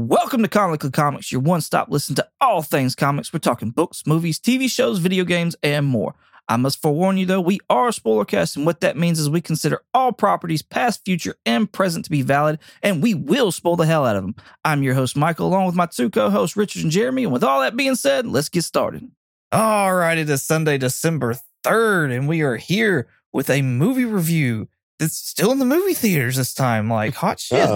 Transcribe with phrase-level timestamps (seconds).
[0.00, 3.32] Welcome to Comically Comics, your one stop listen to all things comics.
[3.32, 6.14] We're talking books, movies, TV shows, video games, and more.
[6.46, 9.28] I must forewarn you though, we are a spoiler cast, and what that means is
[9.28, 13.74] we consider all properties, past, future, and present, to be valid, and we will spoil
[13.74, 14.36] the hell out of them.
[14.64, 17.24] I'm your host, Michael, along with my two co hosts, Richard and Jeremy.
[17.24, 19.10] And with all that being said, let's get started.
[19.50, 21.34] All right, it is Sunday, December
[21.64, 24.68] 3rd, and we are here with a movie review
[25.00, 26.88] that's still in the movie theaters this time.
[26.88, 27.68] Like, hot shit.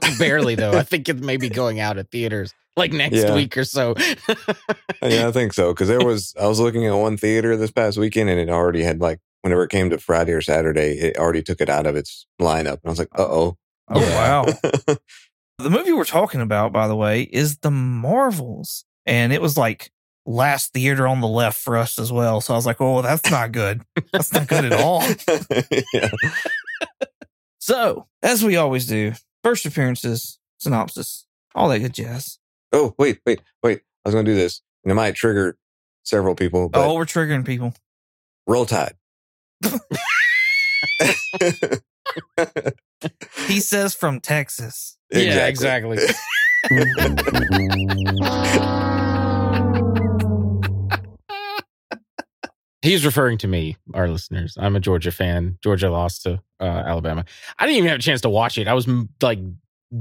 [0.18, 0.72] Barely though.
[0.72, 3.34] I think it may be going out at theaters like next Yeah.
[3.34, 3.94] week or so.
[5.02, 5.72] yeah, I think so.
[5.72, 8.82] Because there was, I was looking at one theater this past weekend, and it already
[8.82, 11.96] had like, whenever it came to Friday or Saturday, it already took it out of
[11.96, 13.56] its lineup, and I was like, uh oh.
[13.88, 14.44] Oh, wow.
[15.58, 18.84] The movie we're talking about, by the way, is The Marvels.
[19.04, 19.90] And it was like
[20.24, 22.40] last theater on the left for us as well.
[22.40, 23.82] So I was like, oh, that's not good.
[24.12, 25.02] That's not good at all.
[25.92, 26.10] yeah.
[27.58, 32.38] So, as we always do, first appearances, synopsis, all that good jazz.
[32.72, 33.80] Oh, wait, wait, wait.
[34.04, 35.56] I was going to do this, and it might trigger
[36.02, 37.74] several people, but oh, we're triggering people.
[38.46, 38.94] roll tide.
[43.46, 44.98] He says from Texas.
[45.10, 45.98] Yeah, exactly.
[52.82, 54.56] He's referring to me, our listeners.
[54.58, 55.56] I'm a Georgia fan.
[55.62, 57.24] Georgia lost to uh, Alabama.
[57.58, 58.66] I didn't even have a chance to watch it.
[58.68, 58.88] I was
[59.22, 59.38] like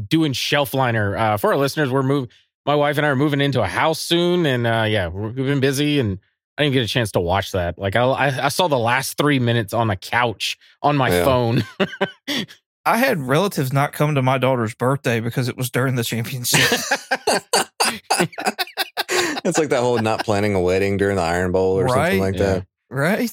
[0.10, 1.90] doing shelf liner uh, for our listeners.
[1.92, 2.30] We're moving.
[2.66, 5.46] My wife and I are moving into a house soon, and uh, yeah, we're- we've
[5.46, 6.20] been busy, and
[6.58, 7.78] I didn't get a chance to watch that.
[7.80, 11.24] Like I, I, I saw the last three minutes on a couch on my Yeah.
[11.24, 11.64] phone.
[12.86, 16.60] I had relatives not come to my daughter's birthday because it was during the championship.
[19.46, 21.94] it's like that whole not planning a wedding during the Iron Bowl or Right.
[21.94, 22.66] something like that.
[22.92, 23.32] Right?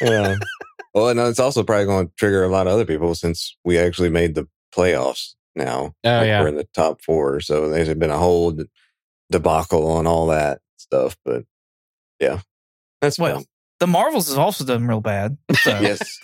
[0.00, 0.36] Yeah.
[0.94, 3.78] well, no, it's also probably going to trigger a lot of other people since we
[3.78, 5.94] actually made the playoffs now.
[6.04, 6.40] Oh, Like, yeah.
[6.42, 7.40] We're in the top four.
[7.40, 8.56] So there's been a whole
[9.30, 11.16] debacle on all that stuff.
[11.24, 11.44] But
[12.20, 12.40] yeah,
[13.00, 13.44] that's Well, fun.
[13.80, 15.38] The Marvels has also done real bad.
[15.62, 16.20] So Yes.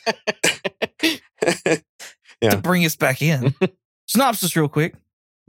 [2.43, 3.55] to bring us back in.
[4.07, 4.95] Synopsis, real quick.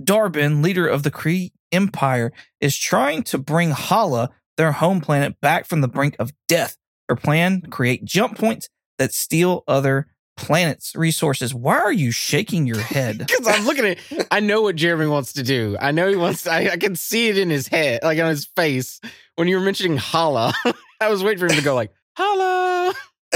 [0.02, 2.32] Dar-Benn, leader of the Kree Empire,
[2.62, 6.78] is trying to bring Hala, their home planet, back from the brink of death.
[7.10, 11.54] Her plan: create jump points that steal other planets' resources.
[11.54, 13.28] Why are you shaking your head?
[13.38, 14.28] Because I'm looking at it.
[14.32, 15.76] I know what Jeremy wants to do.
[15.80, 18.46] I know he wants, I, I can see it in his head, like on his
[18.46, 19.02] face.
[19.36, 20.54] When you were mentioning holla,
[21.02, 22.94] I was waiting for him to go like, holla.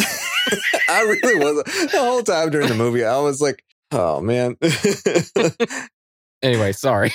[0.90, 3.03] I really was the whole time during the movie.
[3.03, 4.58] I was like, oh man.
[6.44, 7.12] Anyway, sorry.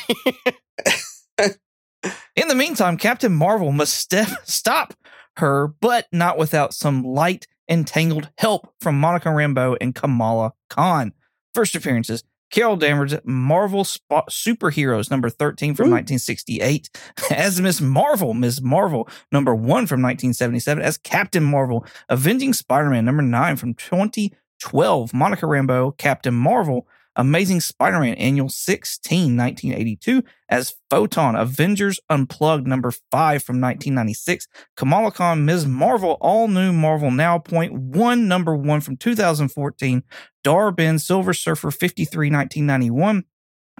[2.36, 4.94] In the meantime, Captain Marvel must step, stop
[5.38, 11.12] her, but not without some light entangled help from Monica Rambeau and Kamala Khan.
[11.54, 15.92] First appearances Carol Danvers, Marvel Spot Superheroes, number 13 from Ooh.
[15.92, 16.90] 1968,
[17.30, 23.04] as Miss Marvel, Miss Marvel, number 1 from 1977, as Captain Marvel, Avenging Spider Man,
[23.04, 30.74] number 9 from 2012, Monica Rambeau, Captain Marvel, Amazing Spider Man, Annual 16, 1982, as
[30.90, 34.46] Photon, Avengers Unplugged, number 5 from 1996,
[34.76, 35.66] Kamala Khan, Ms.
[35.66, 40.02] Marvel, All New Marvel Now, point one, number 1 from 2014,
[40.44, 43.24] Dar-Benn, Silver Surfer, 53, 1991,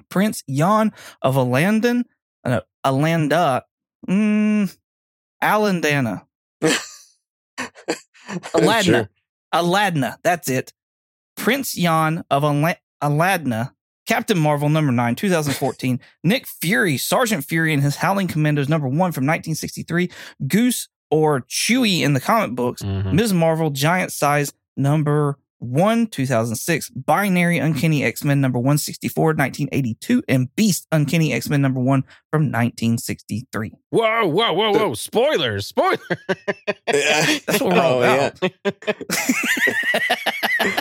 [0.09, 2.05] Prince Jan of Alandon,
[2.45, 3.63] uh, Alanda,
[4.09, 4.77] mm,
[5.43, 6.23] Alandana,
[8.29, 8.83] Aladna.
[8.83, 9.11] Sure.
[9.55, 10.73] Aladna, that's it.
[11.37, 12.77] Prince Jan of Ala-
[13.11, 13.73] Aladna,
[14.07, 16.01] Captain Marvel number 9, 2014.
[16.25, 20.11] Nick Fury, Sergeant Fury and his Howling Commandos number 1 from 1963.
[20.47, 22.83] Goose or Chewie in the comic books.
[22.83, 23.13] Mhm.
[23.13, 23.33] Ms.
[23.33, 26.91] Marvel, Giant Size number 1, 2006.
[26.91, 30.23] Binary Uncanny X Men number 164, 1982.
[30.29, 33.73] And Beast Uncanny X Men number 1 from 1963.
[33.91, 34.95] Whoa, whoa, whoa, whoa.
[34.95, 35.67] Spoilers.
[35.69, 36.01] Spoilers.
[36.87, 38.29] That's what we're all Oh,
[38.65, 38.73] yeah.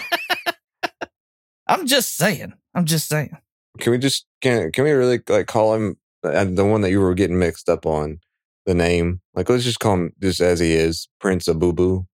[1.67, 1.79] about.
[1.79, 2.53] I'm just saying.
[2.73, 3.37] I'm just saying.
[3.79, 7.01] Can we just can can we really like call him uh, the one that you
[7.01, 8.19] were getting mixed up on
[8.65, 9.21] the name?
[9.33, 12.05] Like let's just call him just as he is, Prince Abubu.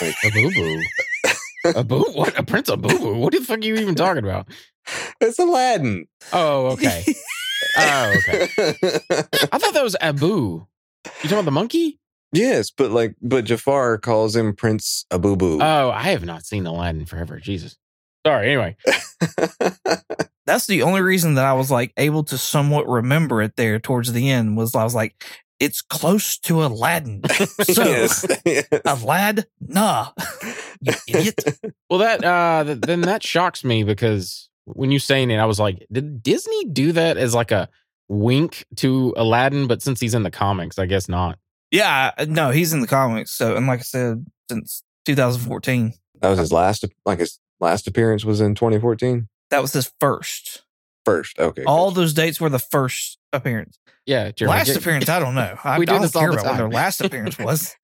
[0.00, 0.82] Like, A boo boo.
[1.74, 2.04] A boo?
[2.14, 2.38] What?
[2.38, 3.14] A prince of boo boo?
[3.16, 4.48] What the fuck are you even talking about?
[5.20, 6.06] it's Aladdin.
[6.32, 7.04] Oh, okay.
[7.78, 8.48] Oh, okay.
[9.52, 10.26] I thought that was Abu.
[10.26, 11.98] You talking about the monkey?
[12.32, 15.60] yes, but like but Jafar calls him Prince Abubu.
[15.62, 17.38] Oh, I have not seen Aladdin forever.
[17.38, 17.76] Jesus.
[18.26, 18.48] Sorry.
[18.48, 18.76] Anyway,
[20.46, 24.12] That's the only reason that I was like able to somewhat remember it there towards
[24.12, 25.24] the end was I was like,
[25.60, 27.22] it's close to Aladdin.
[27.62, 28.66] So yes, yes.
[28.68, 30.08] Alad, nah,
[30.80, 31.58] you idiot.
[31.90, 35.60] well, that uh, th- then that shocks me because when you saying it, I was
[35.60, 37.68] like, did Disney do that as like a
[38.08, 39.68] wink to Aladdin?
[39.68, 41.38] But since he's in the comics, I guess not.
[41.70, 43.30] Yeah, uh, no, he's in the comics.
[43.30, 48.24] So, and like I said, since 2014, That was his last, like his last appearance
[48.24, 49.28] was in 2014.
[49.50, 50.62] that was his first.
[51.06, 51.64] First, okay.
[51.64, 53.78] All those dates were the first appearance.
[54.06, 55.56] Yeah, Jeremy, last get- appearance, I don't know.
[55.64, 57.74] I, We do I don't this all care the about what their last appearance was.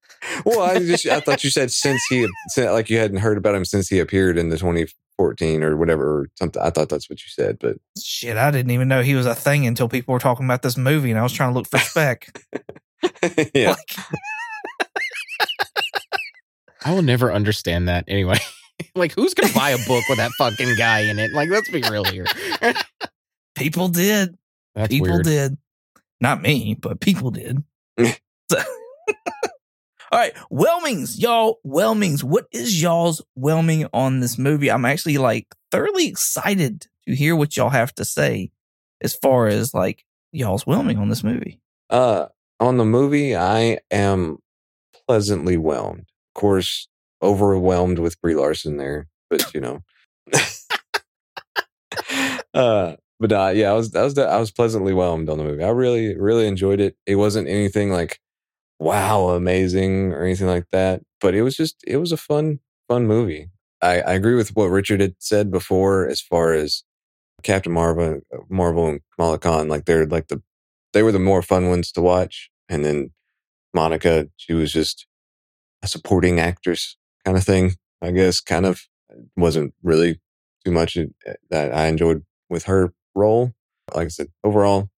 [0.44, 3.54] well, I just I thought you said since he since- like you hadn't heard about
[3.54, 6.60] him since he appeared in the 2014 or whatever or something.
[6.62, 9.34] I thought that's what you said, but Shit, I didn't even know he was a
[9.34, 11.78] thing until people were talking about this movie, and I was trying to look for
[11.78, 12.36] spec.
[13.54, 13.70] yeah.
[13.70, 13.96] Like,
[16.84, 18.38] I will never understand that anyway.
[18.94, 21.32] like, who's gonna buy a book with that fucking guy in it?
[21.32, 22.26] Like, let's be real here.
[23.54, 24.36] people did.
[24.74, 25.24] That's people weird.
[25.24, 25.58] did.
[26.20, 27.62] Not me, but people did.
[28.50, 28.58] So-
[30.10, 31.58] All right, Whelmings, y'all.
[31.64, 32.24] Whelmings.
[32.24, 34.70] What is y'all's whelming on this movie?
[34.70, 38.50] I'm actually like thoroughly excited to hear what y'all have to say
[39.02, 41.60] as far as like y'all's whelming on this movie.
[41.90, 42.26] Uh,
[42.58, 44.38] on the movie, I am
[45.06, 46.06] pleasantly whelmed.
[46.34, 46.88] Of course,
[47.22, 49.82] overwhelmed with Brie Larson there, but you know.
[52.54, 55.64] uh, but uh, yeah, I was, I was, I was pleasantly whelmed on the movie.
[55.64, 56.96] I really, really enjoyed it.
[57.06, 58.20] It wasn't anything like,
[58.78, 63.06] wow, amazing or anything like that, but it was just, it was a fun, fun
[63.06, 63.50] movie.
[63.82, 66.84] I, I agree with what Richard had said before as far as
[67.42, 69.68] Captain Marvel, Marvel and Kamala Khan.
[69.68, 70.42] Like they're like the
[70.92, 72.50] they were the more fun ones to watch.
[72.68, 73.10] And then
[73.74, 75.06] Monica, she was just
[75.82, 76.96] a supporting actress
[77.28, 78.40] kind of thing, I guess.
[78.40, 78.80] Kind of
[79.36, 80.18] wasn't really
[80.64, 81.04] too much uh,
[81.50, 83.52] that I enjoyed with her role.
[83.94, 84.88] Like I said, overall,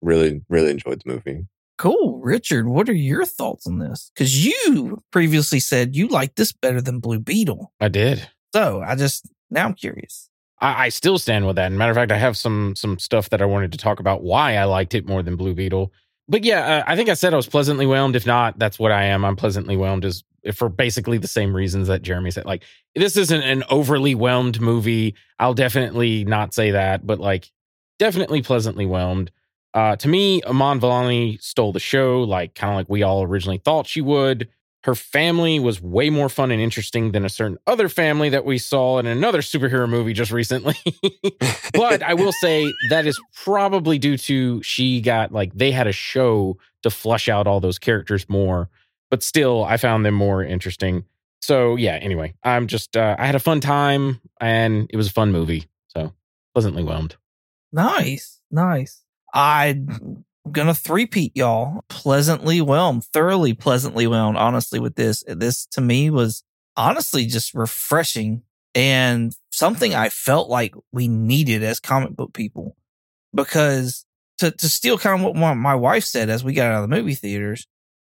[0.00, 1.46] really, really enjoyed the movie.
[1.76, 2.68] Cool, Richard.
[2.68, 4.12] What are your thoughts on this?
[4.14, 7.72] Because you previously said you liked this better than Blue Beetle.
[7.80, 8.28] I did.
[8.54, 10.30] So I just now I'm curious.
[10.60, 11.66] I, I still stand with that.
[11.66, 14.22] And matter of fact, I have some some stuff that I wanted to talk about
[14.22, 15.90] why I liked it more than Blue Beetle.
[16.28, 18.16] But yeah, uh, I think I said I was pleasantly whelmed.
[18.16, 19.24] If not, that's what I am.
[19.24, 20.24] I'm pleasantly whelmed is
[20.54, 22.44] for basically the same reasons that Jeremy said.
[22.44, 25.14] Like this isn't an overly whelmed movie.
[25.38, 27.50] I'll definitely not say that, but like
[27.98, 29.30] definitely pleasantly whelmed.
[29.74, 33.58] Uh, to me, Iman Vellani stole the show, like kind of like we all originally
[33.58, 34.48] thought she would.
[34.84, 38.58] Her family was way more fun and interesting than a certain other family that we
[38.58, 40.76] saw in another superhero movie just recently.
[41.72, 45.92] but I will say that is probably due to she got like they had a
[45.92, 48.68] show to flush out all those characters more.
[49.10, 51.06] But still, I found them more interesting.
[51.40, 51.94] So yeah.
[51.94, 55.64] Anyway, I'm just uh, I had a fun time and it was a fun movie.
[55.96, 56.12] So
[56.52, 57.16] pleasantly whelmed.
[57.72, 59.02] Nice, nice.
[59.32, 61.84] I'm gonna threepeat y'all.
[61.88, 64.36] Pleasantly whelmed, thoroughly pleasantly whelmed.
[64.36, 66.44] Honestly, with this, this to me was
[66.76, 68.42] honestly just refreshing
[68.74, 72.76] and something I felt like we needed as comic book people.
[73.34, 74.04] Because
[74.38, 76.90] to to steal kind of what my, my wife said as we got out of
[76.90, 77.66] the movie theaters,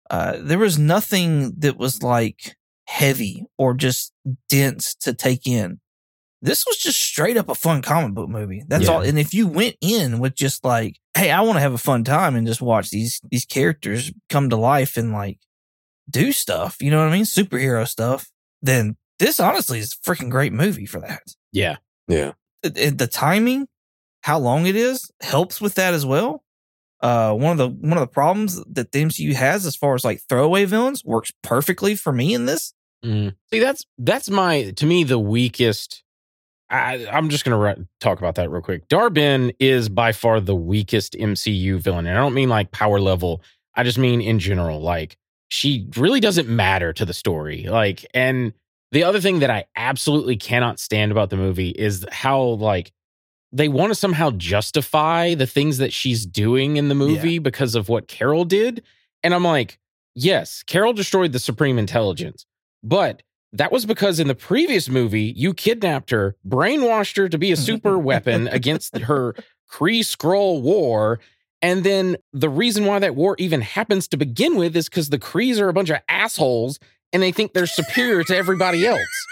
[0.09, 2.55] uh, there was nothing that was like
[2.87, 4.13] heavy or just
[4.49, 5.79] dense to take in
[6.45, 8.63] this was just straight up a fun comic book movie.
[8.67, 8.91] That's Yeah.
[8.91, 9.01] all.
[9.01, 12.03] And if you went in with just like, hey, I want to have a fun
[12.03, 15.39] time and just watch these these characters come to life and like
[16.09, 17.25] do stuff, you know what I mean?
[17.25, 18.29] Superhero stuff,
[18.61, 21.23] then this honestly is a freaking great movie for that.
[21.51, 21.77] Yeah.
[22.07, 22.33] Yeah.
[22.63, 23.67] It- it- the timing,
[24.21, 26.43] how long it is, helps with that as well.
[27.01, 30.03] Uh, one of the one of the problems that the MCU has as far as
[30.05, 32.73] like throwaway villains works perfectly for me in this.
[33.03, 33.35] Mm.
[33.51, 36.03] See, that's that's my to me the weakest.
[36.69, 38.87] I, I'm just gonna re- talk about that real quick.
[38.87, 43.41] Dar-Benn is by far the weakest MCU villain, and I don't mean like power level.
[43.75, 44.81] I just mean in general.
[44.81, 45.17] Like
[45.49, 47.67] she really doesn't matter to the story.
[47.69, 48.53] Like, and
[48.91, 52.91] the other thing that I absolutely cannot stand about the movie is how like
[53.51, 57.89] they want to somehow justify the things that she's doing in the movie because of
[57.89, 58.83] what Carol did,
[59.23, 59.79] and I'm like,
[60.15, 62.45] yes, Carol destroyed the Supreme Intelligence.
[62.83, 63.21] But
[63.57, 67.57] that was because in the previous movie, you kidnapped her, brainwashed her to be a
[67.57, 69.35] super weapon against her
[69.71, 71.19] Kree Skrull war.
[71.61, 75.19] And then the reason why that war even happens to begin with is because the
[75.19, 76.79] Krees are a bunch of assholes
[77.13, 79.25] and they think they're superior to everybody else.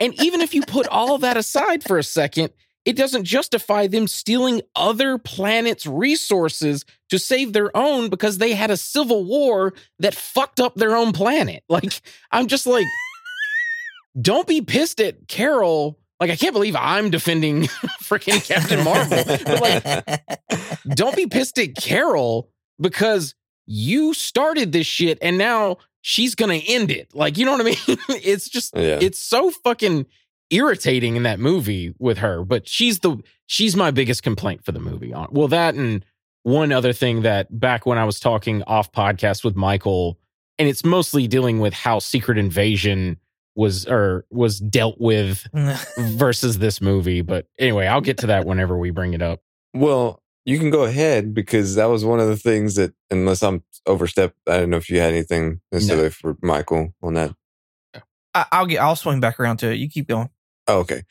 [0.00, 2.52] And even if you put all of that aside for a second,
[2.84, 8.70] it doesn't justify them stealing other planets' resources to save their own because they had
[8.70, 11.64] a civil war that fucked up their own planet.
[11.68, 12.00] Like,
[12.32, 12.86] I'm just like,
[14.20, 15.98] don't be pissed at Carol.
[16.20, 17.62] Like, I can't believe I'm defending
[18.02, 19.18] freaking Captain Marvel.
[19.60, 20.22] Like,
[20.94, 23.34] don't be pissed at Carol because
[23.66, 27.14] you started this shit and now she's gonna end it.
[27.14, 27.76] Like, you know what I mean?
[28.22, 28.98] it's just Yeah.
[29.00, 30.06] it's so fucking
[30.50, 34.80] irritating in that movie with her, but she's the she's my biggest complaint for the
[34.80, 35.12] movie.
[35.12, 36.04] On well, that and
[36.42, 40.18] one other thing that back when I was talking off podcast with Michael,
[40.58, 43.18] and it's mostly dealing with how Secret Invasion
[43.58, 45.46] was or was dealt with
[45.98, 47.22] versus this movie.
[47.22, 49.40] But anyway, I'll get to that whenever we bring it up.
[49.74, 53.64] Well, you can go ahead because that was one of the things that, unless I'm
[53.84, 57.34] overstepped, I don't know if you had anything necessarily for Michael on that.
[58.32, 58.78] I, I'll get.
[58.78, 59.74] I'll swing back around to it.
[59.74, 60.30] You keep going.
[60.68, 61.02] Oh, okay.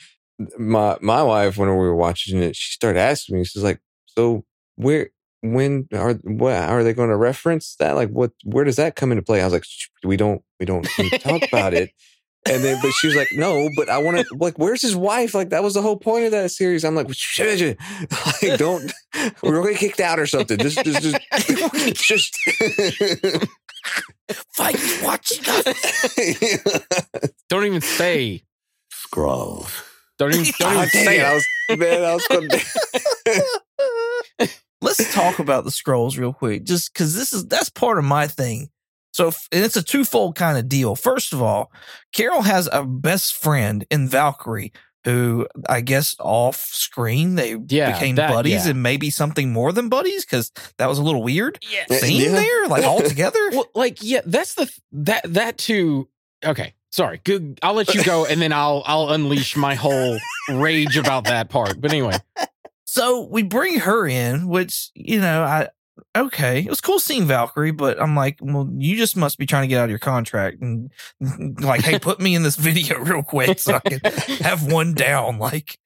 [0.57, 3.43] My my wife, when we were watching it, she started asking me.
[3.43, 5.09] She's like, "So where,
[5.41, 7.95] when are what are they going to reference that?
[7.95, 9.65] Like, what, where does that come into play?" I was like,
[10.03, 10.87] "We don't, we don't
[11.19, 11.91] talk about it."
[12.45, 14.25] And then, but she was like, "No, but I want to.
[14.35, 15.33] Like, where's his wife?
[15.33, 17.73] Like, that was the whole point of that series." I'm like, "Shh, shh, shh.
[18.41, 18.89] like don't.
[19.43, 20.57] We're gonna get kicked out or something.
[20.57, 21.19] Just, just, just,
[21.95, 22.37] just."
[24.53, 25.63] Fight watching us.
[27.49, 28.43] Don't even say.
[28.91, 29.83] Skrulls.
[30.17, 31.25] Don't even, don't even dang say it, it.
[31.25, 31.45] I was
[31.77, 32.03] man.
[32.03, 32.47] I was gonna.
[34.81, 38.25] Let's talk about the Skrulls real quick, just because this is that's part of my
[38.27, 38.71] thing.
[39.17, 40.95] So and it's a twofold kind of deal.
[40.95, 41.71] First of all,
[42.13, 44.71] Carol has a best friend in Valkyrie
[45.05, 48.71] who I guess off screen they Yeah, became that- buddies yeah.
[48.71, 51.97] and maybe something more than buddies because that was a little weird Yeah.
[51.97, 52.31] scene Yeah.
[52.41, 53.39] there, like all together.
[53.53, 56.09] Well, like, yeah, that's the that that too.
[56.45, 57.19] Okay, sorry.
[57.23, 57.57] Good.
[57.63, 60.19] I'll let you go, and then I'll I'll unleash my whole
[60.49, 61.81] rage about that part.
[61.81, 62.17] But anyway,
[62.89, 65.67] So we bring her in, which, you know, I
[66.15, 66.59] okay.
[66.59, 69.67] It was cool seeing Valkyrie, but I'm like, well, you just must be trying to
[69.67, 70.91] get out of your contract and
[71.61, 73.99] like, hey, put me in this video real quick so I can
[74.41, 75.39] have one down.
[75.39, 75.77] Like,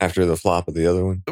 [0.00, 1.22] After the flop of the other one.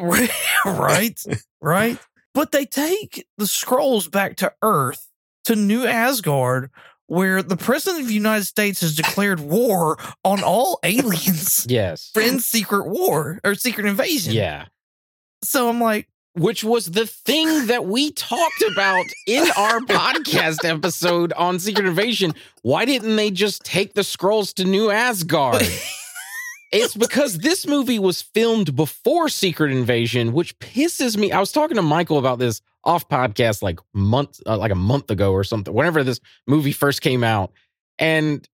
[0.65, 1.23] right?
[1.61, 1.99] Right.
[2.35, 5.09] But they take the Skrulls back to Earth
[5.45, 6.71] to New Asgard,
[7.07, 11.67] where the President of the United States has declared war on all aliens.
[11.69, 14.33] yes, Friends secret war or secret invasion.
[14.33, 14.67] yeah.
[15.45, 21.33] So I'm like, Which was the thing that we talked about in our podcast episode
[21.35, 22.35] on Secret Invasion.
[22.63, 25.63] Why didn't they just take the Skrulls to New Asgard?
[26.73, 31.31] It's because this movie was filmed before Secret Invasion, which pisses me.
[31.31, 35.11] I was talking to Michael about this off podcast like month, uh, like a month
[35.11, 35.73] ago or something.
[35.73, 37.53] Whenever this movie first came out,
[37.99, 38.49] and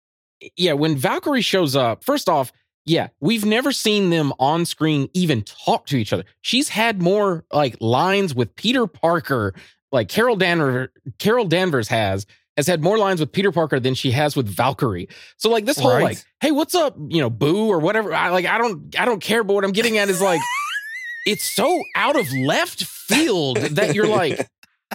[0.57, 2.53] yeah, when Valkyrie shows up, first off,
[2.87, 6.25] yeah, we've never seen them on screen even talk to each other.
[6.43, 9.55] She's had more like lines with Peter Parker,
[9.91, 10.91] like Carol Danvers.
[11.19, 12.27] Carol Danvers has
[12.57, 15.09] has had more lines with Peter Parker than she has with Valkyrie.
[15.39, 16.03] So like this whole Right.
[16.05, 16.95] like, hey, what's up?
[17.09, 18.13] You know, boo or whatever.
[18.15, 19.43] I like I don't I don't care.
[19.43, 20.41] But what I'm getting at is like,
[21.27, 24.47] it's so out of left field that you're like,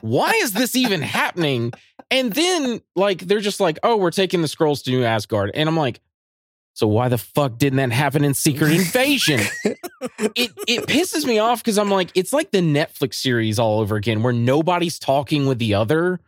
[0.02, 1.74] why is this even happening?
[2.12, 5.68] And then like they're just like, oh, we're taking the Skrulls to New Asgard, and
[5.68, 6.02] I'm like.
[6.74, 9.42] So why the fuck didn't that happen in Secret Invasion?
[9.64, 13.96] it it pisses me off because I'm like, it's like the Netflix series all over
[13.96, 16.22] again, where nobody's talking with the other.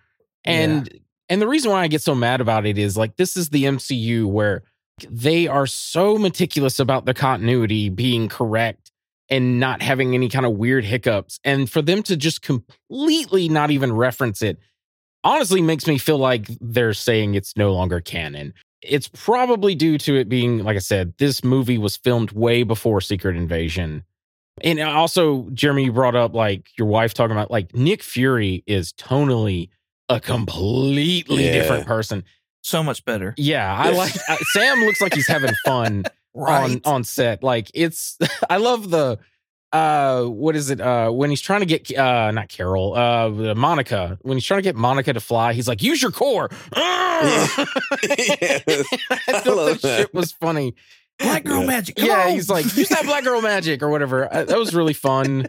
[0.44, 0.90] And
[1.30, 3.64] and the reason why I get so mad about it is like this is the
[3.64, 4.64] MCU where
[5.10, 8.92] they are so meticulous about the continuity being correct
[9.30, 11.40] and not having any kind of weird hiccups.
[11.44, 14.60] And for them to just completely not even reference it
[15.24, 18.54] honestly makes me feel like they're saying it's no longer canon.
[18.82, 23.00] It's probably due to it being, like I said, this movie was filmed way before
[23.02, 24.04] Secret Invasion.
[24.64, 28.92] And also, Jeremy, you brought up like your wife talking about like Nick Fury is
[28.94, 29.70] tonally
[30.10, 31.54] a completely Yeah.
[31.54, 32.24] different person.
[32.64, 33.34] so much better.
[33.38, 34.14] Yeah, I like
[34.54, 36.04] Sam looks like he's having fun
[36.36, 36.64] Right.
[36.64, 37.44] on on set.
[37.44, 38.18] Like it's
[38.50, 39.18] I love the
[39.74, 44.18] uh what is it uh when he's trying to get uh not Carol uh Monica
[44.22, 46.50] when he's trying to get Monica to fly he's like use your core.
[47.22, 47.58] Yes.
[49.12, 49.98] I thought love that, that.
[50.00, 50.74] shit was funny.
[51.20, 51.68] Black girl Yeah.
[51.68, 51.96] magic.
[51.98, 52.32] come yeah, on.
[52.32, 54.34] he's like use that black girl magic or whatever.
[54.34, 55.48] Uh, that was really fun.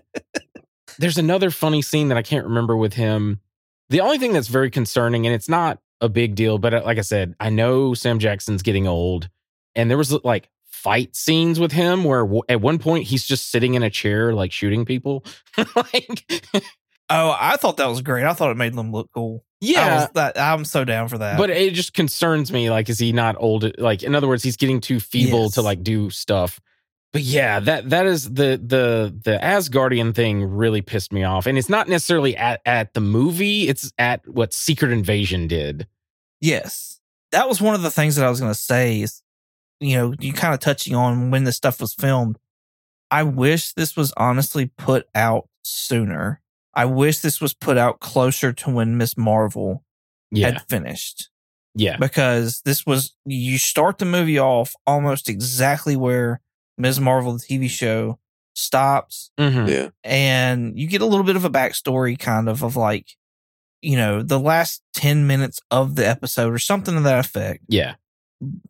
[0.98, 3.40] There's another funny scene that I can't remember with him.
[3.88, 6.98] The only thing that's very concerning, and it's not a big deal, but uh, like
[6.98, 9.30] I said, I know Sam Jackson's getting old,
[9.74, 10.50] and there was like
[10.82, 14.34] fight scenes with him where w- at one point he's just sitting in a chair
[14.34, 15.24] like shooting people.
[15.76, 16.42] like,
[17.10, 18.24] oh, I thought that was great.
[18.24, 19.44] I thought it made them look cool.
[19.62, 19.94] I yeah.
[20.00, 21.38] was, that, I'm so down for that.
[21.38, 22.68] But it just concerns me.
[22.70, 23.78] Like, is he not old?
[23.78, 25.54] Like, in other words, he's getting too feeble Yes.
[25.54, 26.60] to like do stuff.
[27.12, 31.58] But yeah, that that is the the the Asgardian thing really pissed me off, and
[31.58, 35.86] it's not necessarily at at the movie; it's at what Secret Invasion did.
[36.40, 39.02] yes, that was one of the things that I was going to say.
[39.02, 39.22] Is
[39.82, 42.38] you know, you kind of touching on when this stuff was filmed.
[43.10, 46.40] I wish this was honestly put out sooner.
[46.74, 49.84] I wish this was put out closer to when Miss Marvel
[50.30, 51.28] Yeah, had finished.
[51.74, 51.96] Yeah.
[51.96, 56.40] because this was you start the movie off almost exactly where
[56.78, 57.00] Ms.
[57.00, 58.18] Marvel, the TV show,
[58.54, 59.68] stops, Mhm.
[59.68, 59.88] Yeah.
[60.04, 63.16] and you get a little bit of a backstory, kind of of like,
[63.80, 67.64] you know, the last ten minutes of the episode or something to that effect.
[67.68, 67.94] Yeah.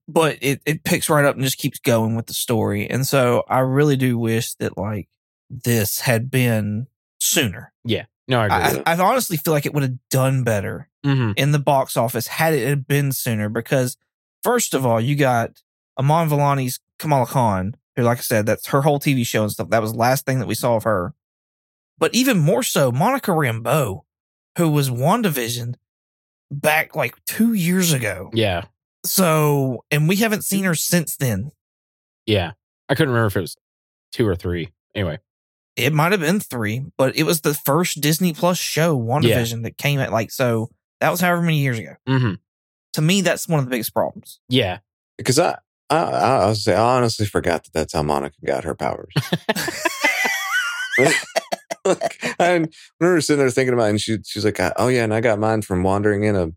[0.07, 3.45] But it it picks right up and just keeps going with the story, and so
[3.49, 5.09] I really do wish that like
[5.49, 6.87] this had been
[7.21, 7.73] sooner.
[7.85, 8.05] Yeah.
[8.29, 8.83] No, I agree.
[8.87, 12.29] I, I, honestly feel like it would have done better hmm in the box office
[12.29, 13.97] had it been sooner because
[14.45, 15.63] first of all you got
[15.99, 19.71] Iman Vellani's Kamala Khan who like I said that's her whole TV show and stuff
[19.71, 21.15] that was the last thing that we saw of her
[21.99, 24.03] but even more so Monica Rambeau
[24.57, 25.75] who was WandaVision
[26.53, 28.67] back like 2 years ago Yeah.
[29.05, 31.51] So and we haven't seen her since then
[32.27, 32.53] Yeah.
[32.89, 33.57] I couldn't remember if it was
[34.13, 34.71] two or three.
[34.95, 35.19] Anyway.
[35.77, 39.79] it might have been 3 but it was the first Disney Plus show WandaVision that
[39.79, 40.69] came at like so
[41.01, 42.35] that was however many years ago hmm
[42.93, 44.79] to me that's one of the biggest problems Yeah.
[45.19, 45.57] Because I,
[45.89, 49.13] I, I, was say, I honestly forgot that that's how Monica got her powers.
[51.85, 52.53] Like, I
[53.01, 55.41] remember sitting there thinking about it, and she, she's like, "Oh yeah," and I got
[55.41, 56.53] mine from wandering in a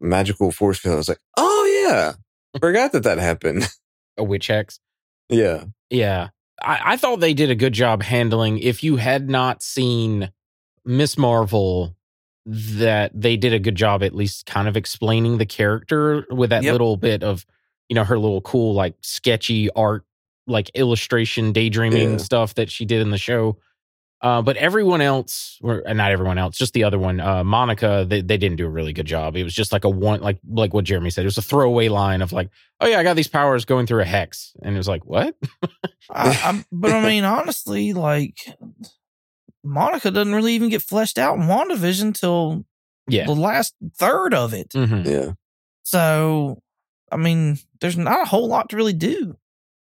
[0.00, 0.94] magical force field.
[0.94, 2.12] I was like, "Oh yeah,
[2.60, 3.68] forgot that that happened."
[4.18, 4.80] A witch hex.
[5.28, 6.28] yeah, Yeah.
[6.60, 10.32] I, I thought they did a good job handling if you had not seen
[10.84, 11.94] Miss Marvel
[12.46, 16.62] that they did a good job at least kind of explaining the character with that
[16.64, 16.72] Yep.
[16.72, 17.46] little bit of
[17.88, 20.04] you know her little cool like sketchy art
[20.48, 22.16] like illustration daydreaming Yeah.
[22.16, 23.58] stuff that she did in the show
[24.20, 28.04] uh, but everyone else or uh, not everyone else just the other one uh, monica
[28.08, 30.38] they, they didn't do a really good job it was just like a one like
[30.48, 33.14] like what jeremy said it was a throwaway line of like oh yeah i got
[33.14, 35.34] these powers going through a hex and it was like what
[36.10, 38.38] I, I'm, but I mean, honestly, like
[39.62, 42.64] Monica doesn't really even get fleshed out in WandaVision till
[43.08, 44.72] yeah the last third of it.
[44.72, 45.32] hmm yeah,
[45.82, 46.62] So,
[47.12, 49.36] I mean, there's not a whole lot to really do.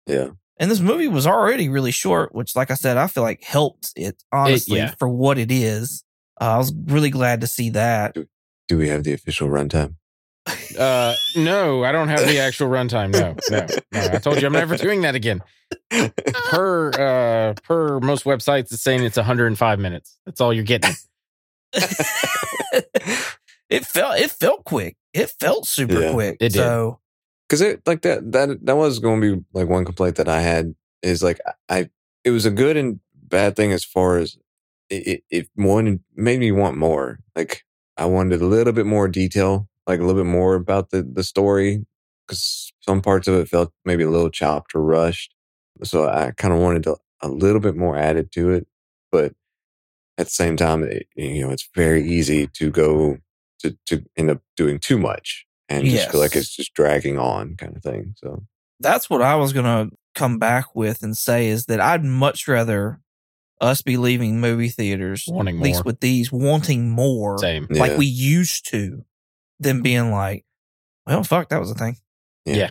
[0.08, 0.30] yeah.
[0.58, 3.92] And this movie was already really short, which, like I said, I feel like helped
[3.96, 4.94] it honestly yeah.
[4.98, 6.04] for what it is.
[6.40, 8.16] Uh, I was really glad to see that.
[8.68, 9.96] Do we have the official runtime?
[10.78, 13.12] Uh, no, I don't have the actual runtime.
[13.14, 14.14] No, no, no.
[14.14, 15.42] I told you I'm never doing that again.
[16.50, 20.18] Per uh, per most websites, it's saying it's 105 minutes.
[20.26, 20.94] That's all you're getting.
[23.70, 24.98] it felt it felt quick.
[25.14, 26.38] It felt super Yeah, quick.
[26.42, 26.60] it did.
[26.60, 27.00] So
[27.48, 30.42] because it like that that that was going to be like one complaint that I
[30.42, 31.90] had is like I
[32.24, 34.38] it was a good and bad thing as far as
[34.90, 37.20] it it, it wanted made me want more.
[37.36, 37.64] Like
[37.98, 41.24] I wanted a little bit more detail like a little bit more about the the
[41.24, 41.86] story
[42.28, 45.34] because some parts of it felt maybe a little chopped or rushed.
[45.84, 48.68] So I kind of wanted to, a little bit more added to it
[49.12, 49.34] but
[50.18, 53.18] at the same time it, you know it's very easy to go
[53.60, 57.56] to to end up doing too much and just feel like it's just dragging on
[57.56, 58.16] kind of thing.
[58.18, 58.44] So
[58.80, 63.00] that's what I was gonna come back with and say is that I'd much rather
[63.62, 65.84] us be leaving movie theaters, Wanting at least more.
[65.92, 67.68] with these, wanting more, Same.
[67.70, 67.98] like yeah.
[67.98, 69.06] we used to,
[69.60, 70.46] than being like,
[71.08, 71.98] well, fuck, that was a thing.
[72.46, 72.70] Yeah.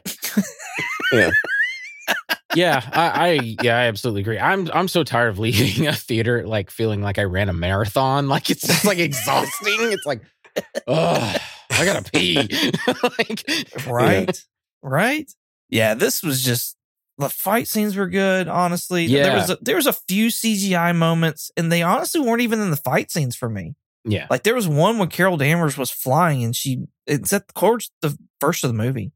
[2.54, 4.38] Yeah, I, I yeah, I absolutely agree.
[4.38, 8.28] I'm I'm so tired of leaving a theater like feeling like I ran a marathon.
[8.28, 9.76] Like it's just like exhausting.
[9.80, 10.22] It's like,
[10.86, 11.36] oh,
[11.74, 12.36] I gotta pee.
[13.18, 14.44] like, Right,
[14.82, 15.30] right.
[15.68, 16.76] Yeah, this was just
[17.18, 18.48] the fight scenes were good.
[18.48, 19.24] Honestly, yeah.
[19.24, 22.70] there was a, there was a few CGI moments, and they honestly weren't even in
[22.70, 23.74] the fight scenes for me.
[24.04, 27.90] yeah, Like there was one when Carol Danvers was flying and she it's at towards
[28.02, 29.12] the first of the movie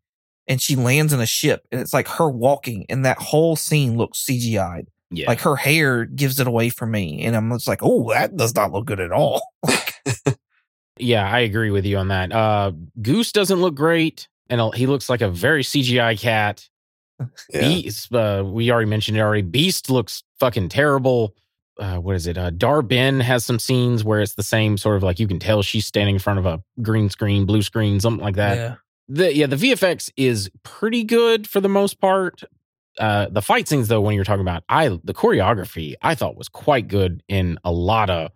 [0.46, 3.96] and she lands in a ship and it's like her walking and that whole scene
[3.96, 4.88] looks CGI'd.
[5.10, 5.28] yeah.
[5.28, 8.54] Like her hair gives it away for me and I'm just like, oh, that does
[8.54, 9.42] not look good at all.
[11.00, 12.32] Yeah, I agree with you on that.
[12.32, 16.68] Uh, Goose doesn't look great, and he looks like a very CGI cat.
[17.50, 17.60] yeah.
[17.60, 19.42] Beast, uh, we already mentioned it already.
[19.42, 21.34] Beast looks fucking terrible.
[21.78, 22.36] Uh, what is it?
[22.36, 25.62] Uh, Dar-Benn has some scenes where it's the same sort of like you can tell
[25.62, 28.56] she's standing in front of a green screen, blue screen, something like that.
[28.56, 28.74] yeah.
[29.10, 32.42] The yeah, the VFX is pretty good for the most part.
[32.98, 36.48] Uh, the fight scenes, though, when you're talking about, I the choreography I thought was
[36.48, 38.32] quite good in a lot of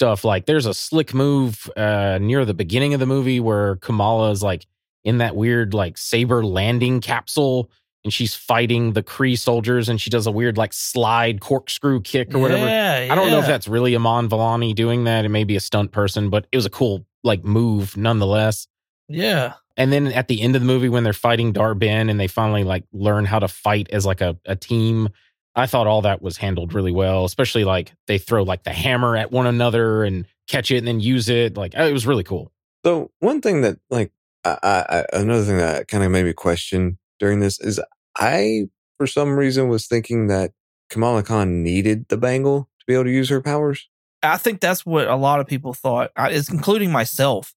[0.00, 0.24] stuff.
[0.24, 4.42] Like there's a slick move uh, near the beginning of the movie where Kamala is
[4.42, 4.66] like
[5.04, 7.70] in that weird like saber landing capsule,
[8.02, 12.34] and she's fighting the Kree soldiers, and she does a weird like slide corkscrew kick
[12.34, 12.64] or whatever.
[12.64, 15.26] Yeah, I don't know if that's really Iman Vellani doing that.
[15.26, 18.68] It may be a stunt person, but it was a cool like move nonetheless.
[19.06, 19.52] Yeah.
[19.76, 22.64] And then at the end of the movie, when they're fighting Dar-Benn and they finally
[22.64, 25.10] like learn how to fight as like a, a team,
[25.56, 27.24] I thought all that was handled really well.
[27.24, 31.00] Especially like they throw like the hammer at one another and catch it and then
[31.00, 31.56] use it.
[31.56, 32.52] Like it was really cool.
[32.84, 34.12] So one thing that like
[34.44, 37.80] I, I, another thing that kind of made me question during this is
[38.16, 40.52] I, for some reason, was thinking that
[40.88, 43.88] Kamala Khan needed the bangle to be able to use her powers.
[44.22, 47.54] I think that's what a lot of people thought, I- is including myself.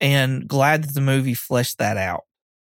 [0.00, 2.24] And glad that the movie fleshed that out.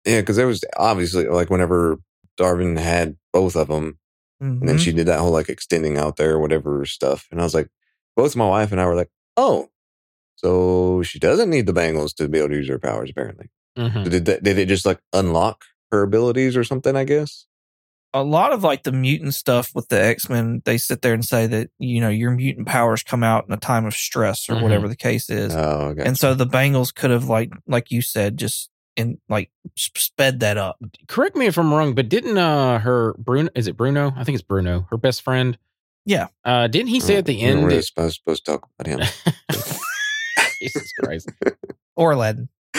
[0.06, 1.97] Yeah, because there was obviously like whenever
[2.38, 3.99] Darwin had both of them,
[4.39, 7.54] and then she did that whole like extending out there, whatever stuff, and I was
[7.56, 7.69] like,
[8.15, 9.69] both my wife and I were like, oh,
[10.36, 13.10] so she doesn't need the bangles to be able to use her powers.
[13.10, 14.10] Apparently, Mhm.
[14.10, 16.95] did that, did it just like unlock her abilities or something?
[16.95, 17.45] I guess.
[18.13, 21.26] a lot of like the mutant stuff with the X Men, they sit there and
[21.26, 24.54] say that you know your mutant powers come out in a time of stress or
[24.56, 24.62] Mhm.
[24.62, 26.04] whatever the case is, Oh, okay.
[26.06, 30.57] and so the bangles could have like like you said just in like sped that
[30.57, 30.77] up.
[31.07, 34.12] Correct me if I'm wrong, but didn't uh her Bruno is it Bruno?
[34.17, 35.57] I think it's Bruno, her best friend.
[36.05, 36.27] Yeah.
[36.43, 38.67] Uh didn't he say at the We don't end really that- supposed, supposed to talk
[38.79, 39.07] about him.
[40.62, 41.31] Jesus Christ.
[41.95, 42.47] Or Aladdin.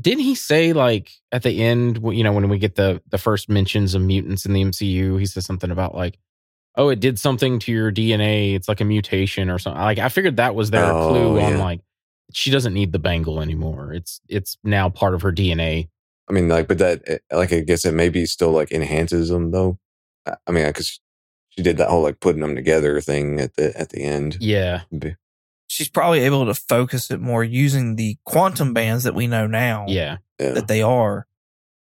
[0.00, 3.48] Didn't he say like at the end, you know, when we get the the first
[3.48, 6.18] mentions of mutants in the MCU, he says something about like,
[6.76, 8.54] oh, it did something to your DNA.
[8.54, 9.80] It's like a mutation or something.
[9.80, 11.80] Like I figured that was their Oh, clue on like
[12.32, 13.92] she doesn't need the bangle anymore.
[13.92, 15.88] It's it's now part of her DNA.
[16.28, 19.50] I mean, like, but that, eh, like, I guess it maybe still like enhances them
[19.50, 19.78] though.
[20.26, 21.00] I- I mean, because
[21.50, 24.38] she did that whole like putting them together thing at the at the end.
[24.40, 24.82] Yeah.
[25.66, 29.86] She's probably able to focus it more using the quantum bands that we know now
[29.88, 30.18] Yeah.
[30.38, 31.26] Yeah, that they are.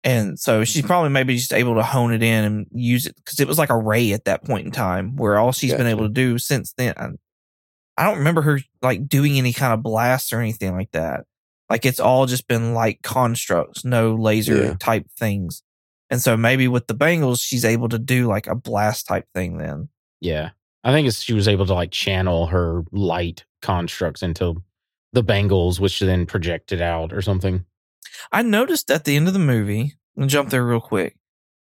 [0.05, 3.39] And so she's probably maybe just able to hone it in and use it because
[3.39, 6.03] it was like a ray at that point in time where all she's been able
[6.03, 7.17] to do since then.
[7.97, 11.25] I- don't remember her like doing any kind of blasts or anything like that.
[11.69, 14.73] Like it's all just been like constructs, no laser Yeah.
[14.79, 15.63] type things.
[16.09, 19.57] And so maybe with the Bengals, she's able to do like a blast type thing
[19.57, 19.89] then.
[20.21, 20.51] Yeah.
[20.83, 24.61] I think it's, she was able to like channel her light constructs into
[25.13, 27.65] the bangles, which then projected out or something.
[28.31, 31.15] I noticed at the end of the movie, I'll jump there real quick,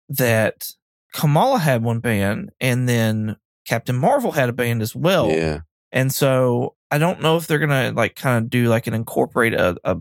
[0.08, 0.70] that
[1.14, 3.36] Kamala had one band and then
[3.68, 5.30] Captain Marvel had a band as well.
[5.30, 5.60] yeah.
[5.92, 9.54] And so I don't know if they're gonna like kind of do like an incorporate
[9.54, 9.98] a, a,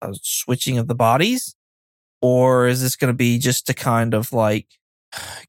[0.00, 1.54] a switching of the bodies,
[2.20, 4.66] or is this gonna be just to kind of like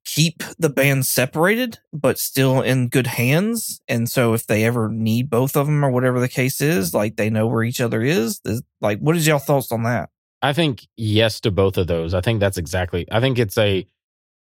[0.05, 3.81] keep the band separated but still in good hands?
[3.87, 7.15] And so if they ever need both of them or whatever the case is, like
[7.15, 8.41] they know where each other is.
[8.81, 10.09] like, what is y'all thoughts on that?
[10.41, 12.13] I think yes to both of those.
[12.13, 13.07] I think that's exactly.
[13.11, 13.87] I think it's a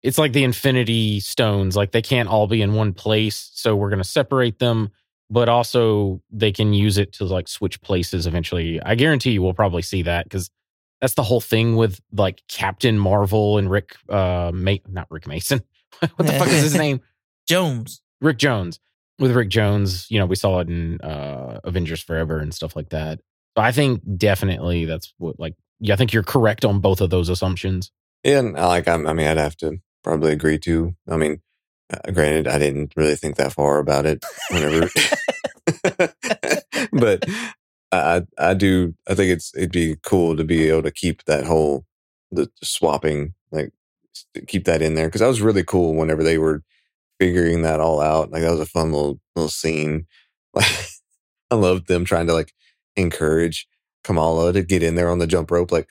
[0.02, 1.76] it's like the infinity stones.
[1.76, 4.90] Like they can't all be in one place, so we're going to separate them,
[5.30, 8.80] but also they can use it to like switch places eventually.
[8.82, 10.50] I guarantee you we'll probably see that cuz
[11.00, 15.62] that's the whole thing with like Captain Marvel and Rick uh Ma- not Rick Mason.
[16.00, 17.00] what the fuck is his name?
[17.48, 18.02] Jones.
[18.20, 18.80] Rick Jones.
[19.18, 22.90] With Rick Jones, you know, we saw it in uh Avengers Forever and stuff like
[22.90, 23.20] that.
[23.56, 27.10] So I think definitely that's what like yeah, I think you're correct on both of
[27.10, 27.90] those assumptions.
[28.24, 30.94] Yeah, and like, I'm, I mean, I'd have to probably agree to.
[31.08, 31.40] I mean,
[31.92, 34.88] uh, granted, I didn't really think that far about it whenever,
[36.92, 37.24] but
[37.92, 38.94] I, I do.
[39.08, 41.84] I think it's it'd be cool to be able to keep that whole
[42.30, 43.72] the swapping, like
[44.46, 46.62] keep that in there because that was really cool whenever they were
[47.18, 48.30] figuring that all out.
[48.30, 50.06] Like that was a fun little little scene.
[50.54, 50.66] Like
[51.50, 52.52] I loved them trying to like
[52.96, 53.66] encourage
[54.04, 55.72] Kamala to get in there on the jump rope.
[55.72, 55.88] Like,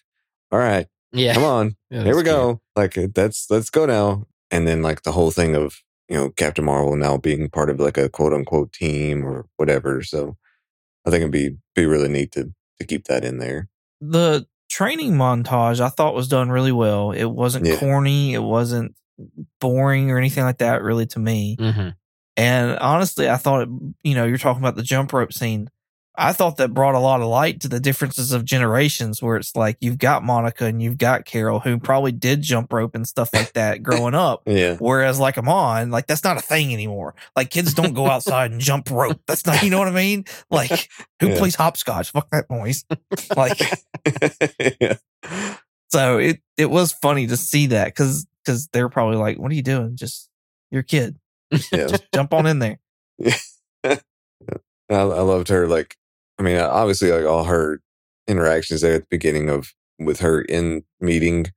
[0.52, 1.34] all right, Yeah.
[1.34, 2.62] come on, Yeah, here we that's go.
[2.76, 4.28] Like that's let's go now.
[4.52, 7.80] And then like the whole thing of you know Captain Marvel now being part of
[7.80, 10.02] like a quote unquote team or whatever.
[10.04, 10.38] So
[11.06, 13.70] I think it'd be be really neat to to keep that in there.
[14.00, 17.12] the training montage I thought was done really well.
[17.12, 17.78] It wasn't Yeah.
[17.78, 18.94] corny, it wasn't
[19.60, 21.56] boring or anything like that really to me.
[21.60, 21.96] Mhm.
[22.36, 23.70] And honestly, I thought it,
[24.04, 25.70] you know, you're talking about the jump rope scene.
[26.20, 29.56] I thought that brought a lot of light to the differences of generations where it's
[29.56, 33.30] like you've got Monica and you've got Carol who probably did jump rope and stuff
[33.34, 34.42] like that growing up.
[34.48, 37.14] Yeah, Whereas like Iman, like that's not a thing anymore.
[37.36, 39.22] Like kids don't go outside and jump rope.
[39.28, 40.26] That's not, you know what I mean?
[40.50, 40.90] Like
[41.22, 41.38] who Yeah.
[41.38, 42.12] plays hopscotch?
[42.12, 42.84] Fuck that noise.
[43.36, 43.60] Like
[44.82, 44.98] yeah.
[45.92, 49.56] So it it was funny to see that because because they're probably like, "What are
[49.56, 49.96] you doing?
[49.96, 50.30] Just
[50.72, 51.18] your kid.
[51.72, 51.88] Yeah.
[51.88, 52.80] Just jump on in there."
[53.86, 54.00] I,
[54.90, 55.68] I loved her.
[55.68, 55.96] Like,
[56.40, 57.82] I mean, obviously, like all her
[58.28, 61.48] interactions there at the beginning of with her in meeting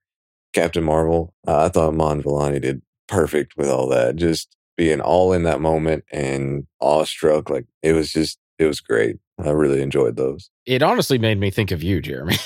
[0.53, 1.35] Captain Marvel.
[1.47, 4.17] Uh, I thought Iman Vellani did perfect with all that.
[4.17, 7.51] Just being all in that moment and awestruck.
[7.51, 9.19] Like it was just, it was great.
[9.39, 10.51] I really enjoyed those.
[10.67, 12.37] It honestly made me think of you, Jeremy.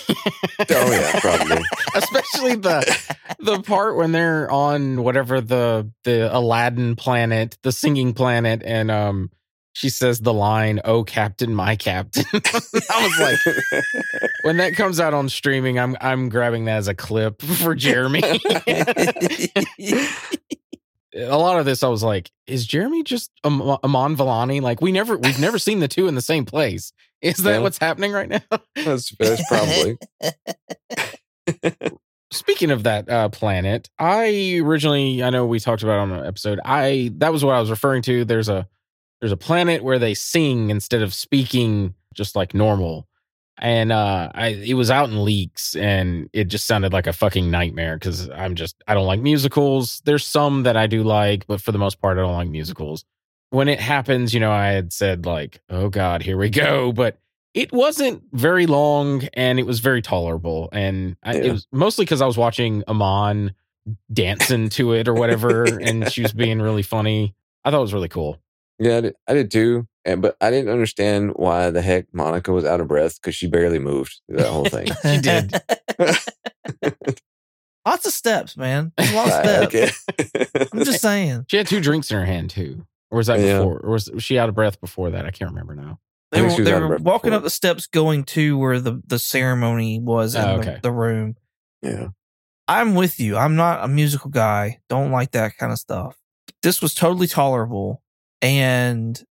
[0.70, 1.62] Oh yeah, probably.
[1.94, 8.62] Especially the the part when they're on whatever the the Aladdin planet, the singing planet,
[8.64, 9.31] and um
[9.75, 12.39] she says the line, "Oh, Captain, my Captain." I
[13.07, 13.83] was like,
[14.43, 18.23] when that comes out on streaming, I'm I'm grabbing that as a clip for Jeremy.
[21.17, 24.61] a lot of this, I was like, is Jeremy just Am- Iman Vellani?
[24.63, 26.93] Like we never we've never seen the two in the same place.
[27.21, 27.59] Is that Yeah.
[27.61, 28.41] what's happening right now?
[28.77, 29.99] that's, that's probably.
[32.31, 36.27] Speaking of that uh, planet, I originally I know we talked about it on an
[36.27, 36.59] episode.
[36.65, 38.25] I that was what I was referring to.
[38.25, 38.67] There's a
[39.25, 43.09] there's a planet where they sing instead of speaking just like normal.
[43.57, 47.51] And uh I it was out in leaks and it just sounded like a fucking
[47.51, 50.03] nightmare because I'm just I don't like musicals.
[50.05, 53.07] There's some that I do like, but for the most part I don't like musicals.
[53.49, 56.93] When it happens, you know, I had said like, oh God, here we go.
[56.93, 57.19] But
[57.55, 60.69] it wasn't very long and it was very tolerable.
[60.71, 63.55] And I, it was mostly because I was watching Iman
[64.13, 67.35] dancing to it or whatever, and she was being really funny.
[67.65, 68.39] I thought it was really cool.
[68.79, 69.87] Yeah, I did, I did too.
[70.05, 73.47] And but I didn't understand why the heck Monica was out of breath because she
[73.47, 74.89] barely moved through that whole thing.
[75.03, 75.55] She did.
[77.87, 78.93] Lots of steps, man.
[78.99, 80.05] A lot of I- steps.
[80.09, 80.67] okay.
[80.73, 81.45] I'm just saying.
[81.49, 82.87] She had two drinks in her hand too.
[83.11, 83.59] Or was that Yeah.
[83.59, 83.79] before?
[83.81, 85.27] Or was, was she out of breath before that?
[85.27, 85.99] I can't remember now.
[86.33, 87.37] They were, they were walking before.
[87.39, 91.37] up the steps going to where the, the ceremony was in Oh, the, the room.
[91.83, 92.09] yeah.
[92.67, 93.37] I'm with you.
[93.37, 94.81] I'm not a musical guy.
[94.89, 96.17] Don't like that kind of stuff.
[96.63, 98.03] This was totally tolerable.
[98.42, 99.23] And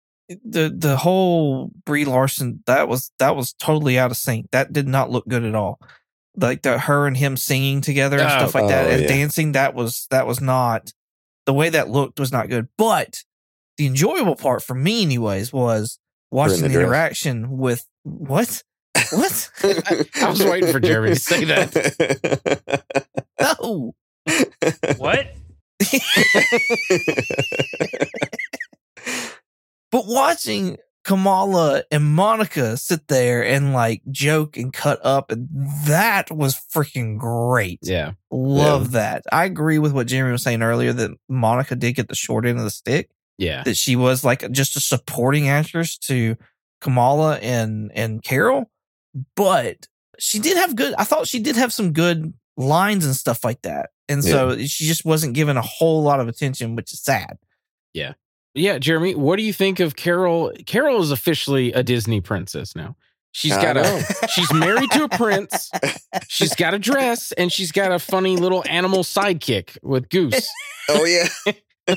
[0.43, 4.49] the the whole Brie Larson that was that was totally out of sync.
[4.51, 5.79] That did not look good at all.
[6.35, 9.07] Like the her and him singing together and Oh, stuff like that oh, and yeah.
[9.07, 10.91] dancing that was that was not
[11.45, 12.67] the way that looked was not good.
[12.77, 13.23] But
[13.77, 15.99] the enjoyable part for me anyways was
[16.31, 18.63] watching the the, interaction with what?
[19.11, 19.49] What?
[19.63, 22.83] I was waiting for Jeremy to say that.
[23.39, 23.93] no.
[24.97, 25.27] What?
[29.93, 35.47] But watching Kamala and Monica sit there and like joke and cut up, and
[35.85, 37.79] that was freaking great.
[37.83, 38.13] Yeah.
[38.31, 39.23] Love that.
[39.31, 42.57] I agree with what Jeremy was saying earlier that Monica did get the short end
[42.57, 43.61] of the stick, Yeah.
[43.63, 46.37] that she was like just a supporting actress to
[46.81, 48.71] Kamala and, and Carol.
[49.35, 53.43] But she did have good, I thought she did have some good lines and stuff
[53.43, 53.91] like that.
[54.09, 57.37] And so she just wasn't given a whole lot of attention, which is sad.
[57.93, 58.13] Yeah,
[58.55, 60.51] Jeremy, what do you think of Carol?
[60.65, 62.95] Carol is officially a Disney princess now.
[63.31, 65.71] She's got a she's married to a prince.
[66.27, 70.47] She's got a dress and she's got a funny little animal sidekick with Goose.
[70.89, 71.27] oh yeah.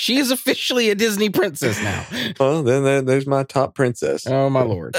[0.00, 2.06] She is officially a Disney princess now.
[2.38, 4.28] Well, then there, there's my top princess.
[4.28, 4.96] Oh my lord.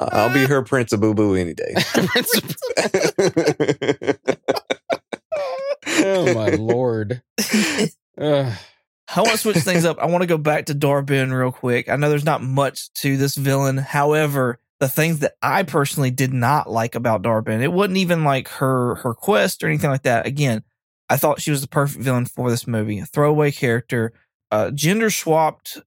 [0.00, 1.74] I'll be her prince of boo boo any day.
[6.12, 7.22] Oh my lord.
[8.18, 8.52] Ugh.
[9.14, 9.98] I want to switch things up.
[9.98, 11.88] I want to go back to Dar-Benn real quick.
[11.88, 13.76] I know there's not much to this villain.
[13.76, 18.48] However, the things that I personally did not like about Dar-Benn, it wasn't even like
[18.48, 20.26] her her quest or anything like that.
[20.26, 20.62] Again,
[21.10, 22.98] I thought she was the perfect villain for this movie.
[22.98, 24.12] A throwaway character,
[24.50, 25.80] uh, gender swapped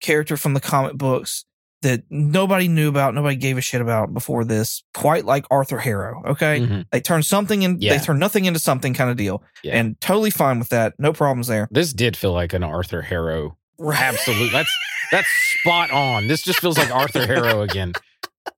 [0.00, 1.44] character from the comic books
[1.82, 4.82] that nobody knew about, nobody gave a shit about before this.
[4.94, 6.22] Quite like Arthur Harrow.
[6.26, 6.86] Okay, Mhm.
[6.90, 7.96] they turn something in, Yeah.
[7.98, 9.76] they turn nothing into something kind of deal, Yeah.
[9.78, 10.94] and totally fine with that.
[10.98, 11.68] No problems there.
[11.70, 13.56] This did feel like an Arthur Harrow.
[13.80, 14.48] Absolutely.
[14.50, 14.70] That's
[15.10, 15.28] that's
[15.60, 16.26] spot on.
[16.28, 17.92] This just feels like Arthur Harrow again.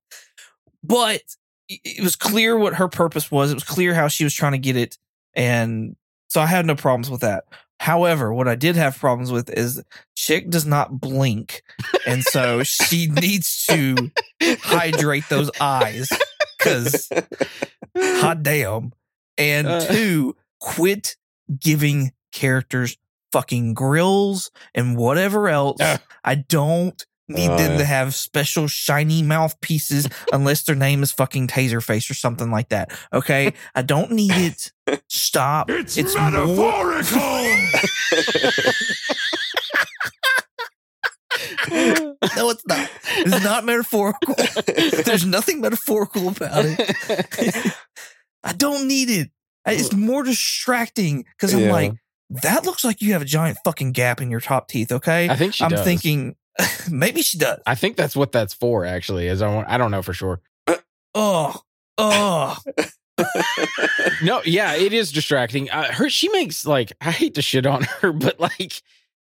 [0.85, 1.23] but
[1.69, 3.51] it was clear what her purpose was.
[3.51, 4.99] It was clear how she was trying to get it.
[5.35, 5.97] And
[6.29, 7.45] so I had no problems with that.
[7.81, 9.83] However, what I did have problems with is
[10.17, 11.63] chick does not blink.
[12.07, 14.11] And so she needs to
[14.43, 16.09] hydrate those eyes
[16.59, 17.09] because
[17.97, 18.93] hot damn.
[19.37, 19.81] And Uh.
[19.87, 21.17] two, quit
[21.61, 22.97] giving characters
[23.33, 25.81] fucking grills and whatever else.
[25.81, 25.99] Uh.
[26.25, 27.79] I don't need Oh, them yeah.
[27.79, 32.93] to have special shiny mouthpieces unless their name is fucking Taserface or something like that.
[33.13, 33.55] Okay?
[33.75, 34.73] I don't need it.
[35.09, 35.71] Stop.
[35.71, 37.21] It's, It's metaphorical.
[41.71, 42.91] No, it's not.
[43.19, 44.35] It's not metaphorical.
[45.05, 47.75] There's nothing metaphorical about it.
[48.43, 49.31] I don't need it.
[49.67, 51.73] It's more distracting because I'm Yeah.
[51.73, 51.93] like,
[52.31, 54.93] that looks like you have a giant fucking gap in your top teeth.
[54.93, 55.85] Okay, I think she I'm does.
[55.85, 56.37] thinking
[56.91, 57.61] maybe she does.
[57.67, 59.29] I think that's what that's for, actually.
[59.29, 60.41] Is I, want, I don't know for sure.
[61.17, 61.55] Oh,
[61.97, 62.59] oh,
[64.25, 65.71] No, yeah, it is distracting.
[65.71, 68.83] Uh, her, she makes like I hate to shit on her, but like,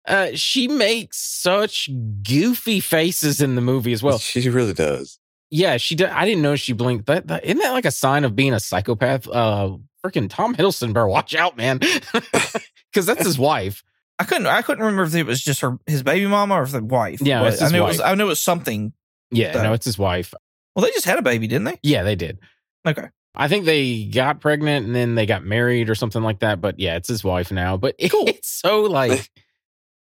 [0.06, 1.88] uh, she makes such
[2.22, 4.18] goofy faces in the movie as well.
[4.18, 5.18] she really does.
[5.50, 6.08] Yeah, she did.
[6.10, 7.06] I didn't know she blinked.
[7.06, 9.26] That, that isn't that like a sign of being a psychopath?
[9.26, 13.82] Uh, freaking Tom Hiddleston, better watch out, man, because that's his wife.
[14.18, 14.46] I couldn't.
[14.46, 17.20] I couldn't remember if it was just her his baby mama or if the wife.
[17.20, 17.98] Yeah, I knew it was.
[17.98, 18.06] wife.
[18.06, 18.92] I knew it was something.
[19.30, 20.34] Yeah, So- no, it's his wife.
[20.74, 21.78] Well, they just had a baby, didn't they?
[21.82, 22.38] Yeah, they did.
[22.86, 23.08] Okay.
[23.34, 26.60] I think they got pregnant and then they got married or something like that.
[26.60, 27.76] But yeah, it's his wife now.
[27.76, 28.26] But Cool.
[28.28, 29.28] it's so like,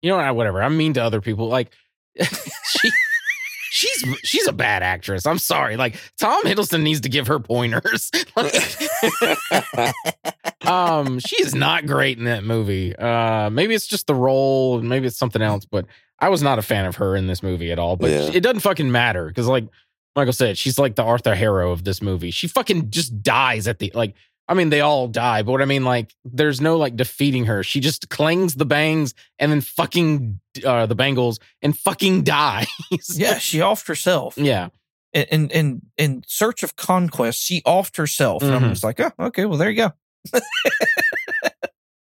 [0.03, 0.63] you know, whatever.
[0.63, 1.49] I'm mean to other people.
[1.49, 1.73] Like,
[2.21, 2.91] she,
[3.77, 5.27] she's she's a bad actress.
[5.27, 5.77] I'm sorry.
[5.77, 8.11] Like Tom Hiddleston needs to give her pointers.
[8.37, 8.55] Like,
[10.67, 12.95] um, she is not great in that movie.
[12.97, 15.65] Uh, maybe it's just the role, maybe it's something else.
[15.65, 15.87] But
[16.19, 17.97] I was not a fan of her in this movie at all.
[17.97, 18.31] But Yeah.
[18.33, 19.67] it doesn't fucking matter because, like
[20.15, 22.31] Michael said, she's like the Arthur Harrow of this movie.
[22.31, 24.15] She fucking just dies at the like.
[24.49, 27.63] I mean, they all die, but what I mean, like, there's no like defeating her.
[27.65, 32.69] She just clings the bangs and then fucking uh, the bangles and fucking dies.
[33.15, 34.39] Yeah, she offed herself.
[34.39, 34.69] yeah.
[35.13, 38.43] In in in, in search of conquest, she offed herself.
[38.43, 38.57] And Mhm.
[38.63, 39.47] I'm just like, oh, okay.
[39.47, 40.41] Well, there you go.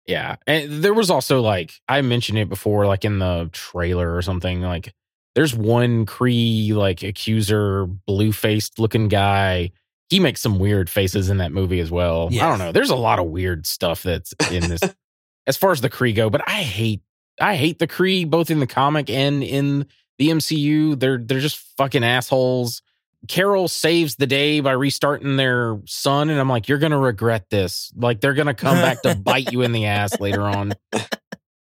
[0.08, 0.38] Yeah.
[0.48, 4.62] And there was also like I mentioned it before, like in the trailer or something.
[4.62, 4.92] Like
[5.36, 9.72] there's one Kree like accuser, blue faced looking guy.
[10.10, 12.30] He makes some weird faces in that movie as well.
[12.46, 12.72] I don't know.
[12.72, 14.82] There's a lot of weird stuff that's in this
[15.48, 17.02] as far as the Kree go, but I hate
[17.40, 19.86] I hate the Kree both in the comic and in
[20.18, 21.00] the MCU.
[21.00, 22.82] They're they're just fucking assholes.
[23.28, 27.92] Carol saves the day by restarting their sun, and I'm like, you're gonna regret this.
[27.96, 30.74] Like they're gonna come back to bite you in the ass later on.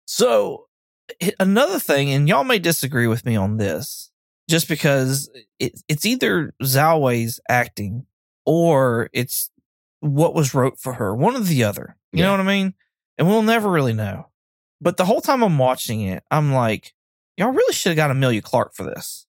[0.06, 0.68] So
[1.40, 4.12] another thing, and y'all may disagree with me on this,
[4.50, 5.30] just because
[5.60, 8.06] it, it's either Zawe's acting
[8.46, 9.50] or it's
[10.02, 11.98] what was wrote for her, one or the other.
[12.12, 12.26] You Yeah.
[12.28, 12.74] know what I mean?
[13.18, 14.30] And we'll never really know.
[14.82, 16.94] But the whole time I'm watching it, I'm like,
[17.38, 19.26] y'all really should have got Emilia Clarke for this.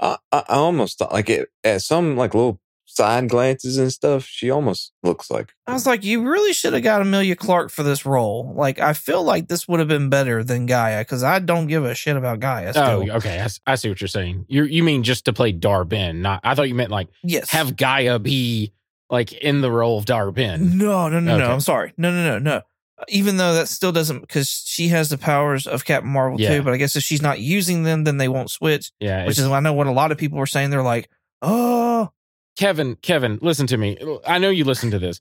[0.00, 2.60] I, I almost thought like it at some like little
[2.96, 4.24] side glances and stuff.
[4.24, 7.82] She almost looks like I was like, you really should have got Emilia Clarke for
[7.82, 8.52] this role.
[8.56, 11.84] Like, I feel like this would have been better than G'iah because I don't give
[11.84, 12.72] a shit about G'iah.
[12.74, 13.16] Oh, Still.
[13.16, 13.46] okay.
[13.66, 14.46] I, see what you're saying.
[14.48, 16.22] You you mean just to play Dar-Benn?
[16.22, 16.40] Not.
[16.44, 17.50] I thought you meant like yes.
[17.50, 18.72] have G'iah be
[19.10, 20.78] like in the role of Dar-Benn.
[20.78, 21.50] No, no, no, no.
[21.50, 21.92] I'm sorry.
[21.96, 22.62] No, no, no, no.
[23.08, 26.56] Even though that still doesn't, because she has the powers of Captain Marvel Yeah.
[26.56, 26.62] too.
[26.62, 28.92] But I guess if she's not using them, then they won't switch.
[29.00, 30.70] Yeah, Which is I know what a lot of people were saying.
[30.70, 31.10] They're like,
[31.42, 32.10] oh,
[32.56, 32.96] Kevin.
[32.96, 33.98] Kevin, listen to me.
[34.26, 35.20] I know you listen to this.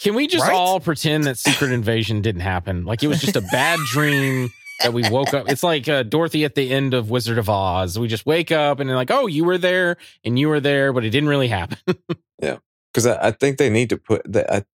[0.00, 0.54] Can we just Right?
[0.54, 2.84] all pretend that Secret Invasion didn't happen?
[2.84, 4.48] Like it was just a bad dream
[4.80, 5.48] that we woke up.
[5.50, 7.98] It's like uh, Dorothy at the end of Wizard of Oz.
[7.98, 10.92] We just wake up and they're like, "Oh, you were there and you were there,
[10.92, 11.78] but it didn't really happen."
[12.40, 12.58] Yeah.
[12.92, 14.48] Because I, I think they need to put that.
[14.52, 14.64] I,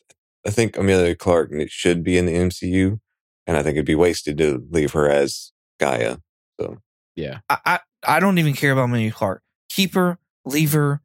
[0.47, 3.01] I think Emilia Clarke ne- should be in the MCU,
[3.47, 6.21] and I think it'd be wasted to leave her as G'iah.
[6.61, 6.77] So
[7.17, 7.38] yeah.
[7.49, 9.43] I, I, I don't even care about Emilia Clarke.
[9.71, 11.01] Keep her, leave her,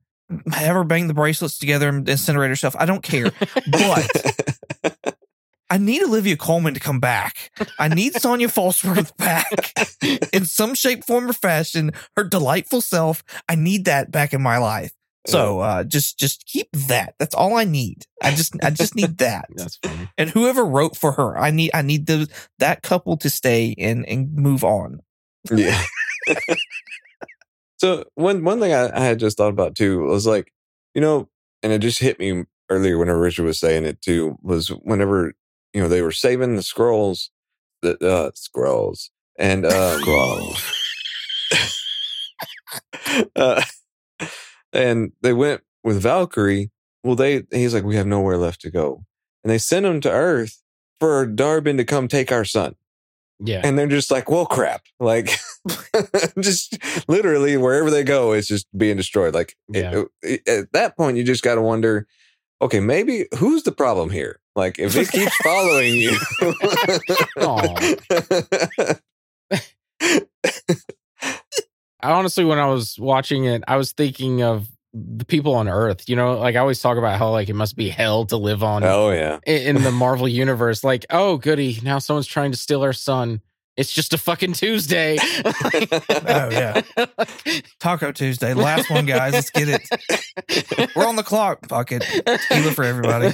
[0.53, 2.75] her bang the bracelets together and incinerate herself.
[2.77, 3.31] I don't care.
[3.71, 5.15] But
[5.69, 7.51] I need Olivia Colman to come back.
[7.77, 9.73] I need Sonya Falsworth back
[10.33, 11.91] in some shape, form, or fashion.
[12.17, 13.23] Her delightful self.
[13.47, 14.91] I need that back in my life.
[15.27, 17.13] So uh, just just keep that.
[17.19, 18.05] That's all I need.
[18.23, 19.45] I just I just need that.
[19.55, 20.09] That's funny.
[20.17, 24.07] And whoever wrote for her, I need I need the that couple to stay and
[24.07, 25.01] and move on.
[25.53, 25.83] yeah.
[27.79, 30.51] So one one thing I, I had just thought about too was like,
[30.93, 31.29] you know,
[31.63, 35.33] and it just hit me earlier whenever Richard was saying it too, was whenever,
[35.73, 37.31] you know, they were saving the scrolls,
[37.81, 39.11] the uh scrolls.
[39.37, 40.73] And um Scrolls.
[43.35, 43.63] uh,
[44.73, 46.71] and they went with Valkyrie.
[47.03, 49.05] Well, they he's like, we have nowhere left to go,
[49.43, 50.61] and they sent him to Earth
[50.99, 52.75] for Dar-Benn to come take our sun.
[53.39, 53.61] Yeah.
[53.63, 55.29] And they're just like, well, crap, like
[56.39, 59.33] just literally wherever they go, it's just being destroyed.
[59.33, 60.03] Like Yeah.
[60.23, 62.07] it- it- at that point, you just got to wonder,
[62.61, 64.39] okay, maybe who's the problem here?
[64.55, 66.17] Like if it keeps following you.
[72.01, 76.07] I honestly, when I was watching it, I was thinking of the people on Earth.
[76.07, 78.63] You know, like I always talk about how like it must be hell to live
[78.63, 79.39] on oh yeah.
[79.45, 80.83] i- in the Marvel universe.
[80.83, 83.41] Like, oh goody, now someone's trying to steal our sun.
[83.79, 85.17] It's just a fucking Tuesday.
[86.31, 86.81] Oh, yeah.
[87.79, 89.33] Taco Tuesday, last one, guys.
[89.33, 90.91] Let's get it.
[90.95, 91.67] We're on the clock.
[91.67, 92.01] Fuck it.
[92.01, 93.31] Tequila for everybody.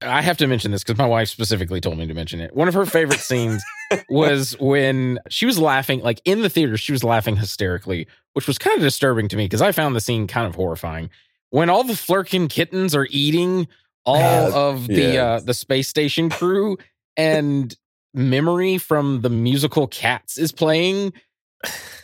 [0.00, 2.54] I have to mention this because my wife specifically told me to mention it.
[2.54, 3.64] One of her favorite scenes
[4.08, 8.58] was when she was laughing, like in the theater, she was laughing hysterically, which was
[8.58, 11.10] kind of disturbing to me because I found the scene kind of horrifying.
[11.50, 13.66] When all the Flerken kittens are eating
[14.04, 15.24] all Yeah, of the yeah.
[15.24, 16.78] uh, the space station crew,
[17.16, 17.74] and
[18.14, 21.12] memory from the musical Cats is playing.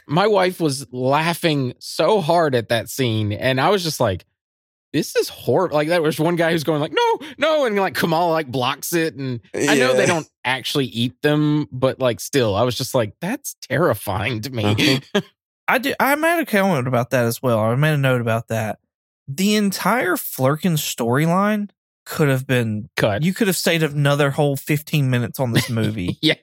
[0.07, 4.25] My wife was laughing so hard at that scene, and I was just like,
[4.93, 5.75] this is horrible.
[5.75, 8.93] Like that was one guy who's going like, no, no, and like Kamala like blocks
[8.93, 12.95] it, and I know they don't actually eat them, but like still, I was just
[12.95, 14.65] like, that's terrifying to me.
[14.65, 15.21] Uh-huh.
[15.69, 15.97] I did.
[15.99, 17.59] I made a comment about that as well.
[17.59, 18.79] I made a note about that.
[19.27, 21.71] The entire Flerken storyline
[22.05, 22.89] could have been.
[22.97, 23.23] Cut.
[23.23, 26.35] You could have stayed another whole fifteen minutes on this movie yeah,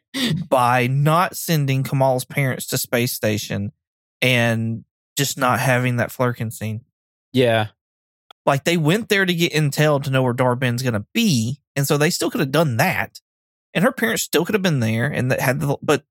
[0.50, 3.72] by not sending Kamal's parents to space station
[4.22, 4.84] and
[5.18, 6.82] just not having that Flerken scene.
[7.34, 7.68] yeah,
[8.46, 11.86] Like they went there to get intel to know where Dar-Benn's going to be, and
[11.88, 13.20] so they still could have done that,
[13.74, 15.78] and her parents still could have been there and that had the.
[15.82, 16.04] But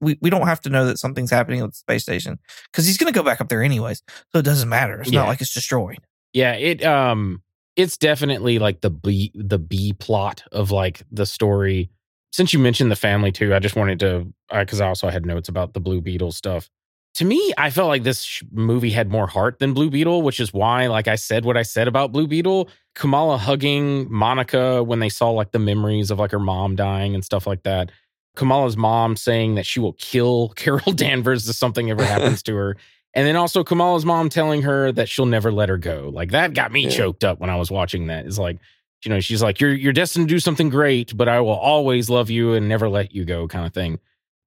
[0.00, 2.38] we we don't have to know that something's happening at the space station
[2.72, 5.00] because he's going to go back up there anyways, so it doesn't matter.
[5.00, 5.20] It's Yeah.
[5.20, 5.98] not like it's destroyed.
[6.32, 6.52] yeah.
[6.54, 7.42] It um,
[7.78, 11.88] it's definitely like the B the B plot of like the story.
[12.32, 15.48] Since you mentioned the family too, I just wanted to because I also had notes
[15.48, 16.68] about the Blue Beetle stuff.
[17.14, 20.40] To me, I felt like this sh- movie had more heart than Blue Beetle, which
[20.40, 24.98] is why, like I said, what I said about Blue Beetle, Kamala hugging Monica when
[24.98, 27.90] they saw like the memories of like her mom dying and stuff like that.
[28.36, 32.76] Kamala's mom saying that she will kill Carol Danvers if something ever happens to her.
[33.14, 36.10] And then also Kamala's mom telling her that she'll never let her go.
[36.12, 36.90] Like that got me Yeah.
[36.90, 38.26] choked up when I was watching that.
[38.26, 38.58] It's like,
[39.04, 42.10] you know, she's like, You're you're destined to do something great, but I will always
[42.10, 43.98] love you and never let you go, kind of thing.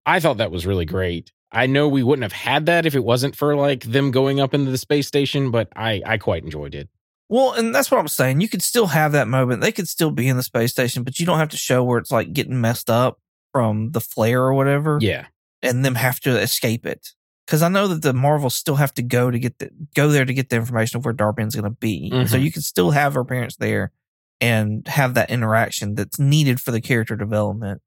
[0.05, 1.31] I thought that was really great.
[1.51, 4.53] I know we wouldn't have had that if it wasn't for like them going up
[4.53, 6.87] into the space station, but I I quite enjoyed it.
[7.29, 8.41] Well, and that's what I'm saying.
[8.41, 9.61] You could still have that moment.
[9.61, 11.97] They could still be in the space station, but you don't have to show where
[11.97, 13.19] it's like getting messed up
[13.53, 14.97] from the flare or whatever.
[15.01, 15.27] Yeah.
[15.61, 17.09] and them have to escape it.
[17.45, 20.25] Because I know that the Marvels still have to go to get the go there
[20.25, 22.09] to get the information of where Dar-Benn's going to be.
[22.27, 22.43] So Mhm.
[22.43, 23.91] you can still have her parents there
[24.39, 27.81] and have that interaction that's needed for the character development.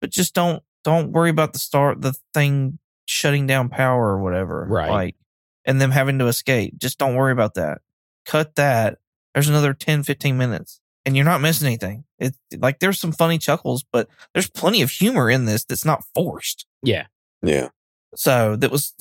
[0.00, 4.66] But just don't don't worry about the start the thing shutting down power or whatever.
[4.68, 4.90] Right.
[4.90, 5.16] Like
[5.64, 6.74] and them having to escape.
[6.78, 7.78] Just don't worry about that.
[8.24, 8.98] Cut that.
[9.34, 10.80] There's another 10, 15 minutes.
[11.04, 12.04] And you're not missing anything.
[12.18, 16.02] It's like there's some funny chuckles, but there's plenty of humor in this that's not
[16.14, 16.66] forced.
[16.82, 17.06] Yeah.
[17.42, 17.68] Yeah.
[18.16, 18.94] So that was,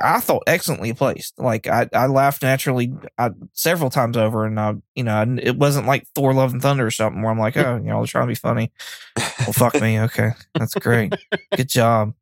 [0.00, 1.38] I thought, excellently placed.
[1.38, 5.56] Like I, I laughed naturally I, several times over, and I, you know, I- it
[5.56, 8.06] wasn't like Thor: Love and Thunder or something where I'm like, oh, you know, they're
[8.06, 8.70] trying to be funny.
[9.16, 9.98] Well, fuck me.
[10.10, 11.14] Okay, that's great.
[11.56, 12.14] Good job.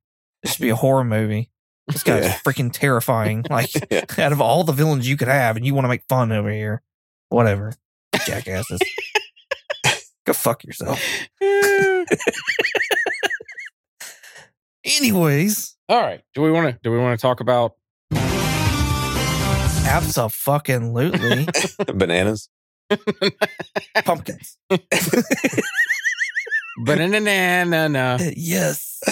[0.42, 1.50] This should be a horror movie.
[1.86, 2.38] This guy's Yeah.
[2.46, 3.44] freaking terrifying.
[3.50, 4.04] Like Yeah.
[4.18, 6.50] out of all the villains you could have, and you want to make fun over
[6.50, 6.82] here,
[7.28, 7.72] whatever,
[8.26, 8.80] jackasses.
[10.24, 11.00] Go fuck yourself.
[14.84, 16.20] Anyways, All right.
[16.34, 17.76] Do we want to do we want to talk about
[19.88, 21.46] absolutely
[21.94, 22.50] Bananas.
[24.04, 24.58] pumpkins.
[26.84, 27.20] banana?
[27.20, 29.02] Banana, yes.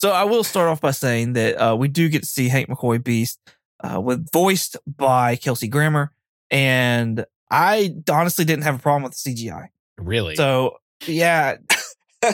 [0.00, 2.68] So I will start off by saying that uh, we do get to see Hank
[2.68, 3.40] McCoy Beast,
[3.82, 6.12] uh, with voiced by Kelsey Grammer,
[6.50, 9.68] and I honestly didn't have a problem with the CGI.
[9.98, 10.36] Really?
[10.36, 10.76] So
[11.06, 11.56] yeah,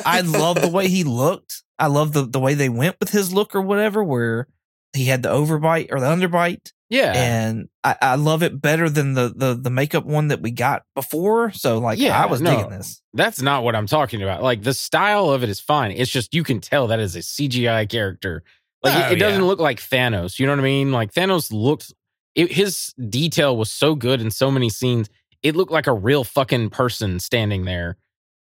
[0.04, 1.62] I love the way he looked.
[1.78, 4.48] I love the the way they went with his look or whatever, where
[4.92, 7.12] he had the overbite or the underbite, yeah.
[7.14, 10.82] and I, I love it better than the the the makeup one that we got
[10.94, 11.52] before.
[11.52, 12.50] So like, Yeah, I was no.
[12.56, 13.00] digging this.
[13.14, 14.42] That's not what I'm talking about.
[14.42, 15.92] Like the style of it is fine.
[15.92, 18.42] It's just you can tell that is a CGI character.
[18.82, 19.46] Like Oh, it, it doesn't yeah.
[19.46, 20.38] look like Thanos.
[20.38, 20.90] You know what I mean?
[20.92, 21.94] Like Thanos looked.
[22.34, 25.08] It, his detail was so good in so many scenes.
[25.42, 27.96] It looked like a real fucking person standing there,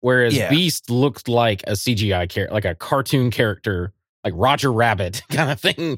[0.05, 0.49] whereas Yeah.
[0.51, 3.91] Beast looked like a CGI character, like a cartoon character,
[4.23, 5.97] like Roger Rabbit kind of thing.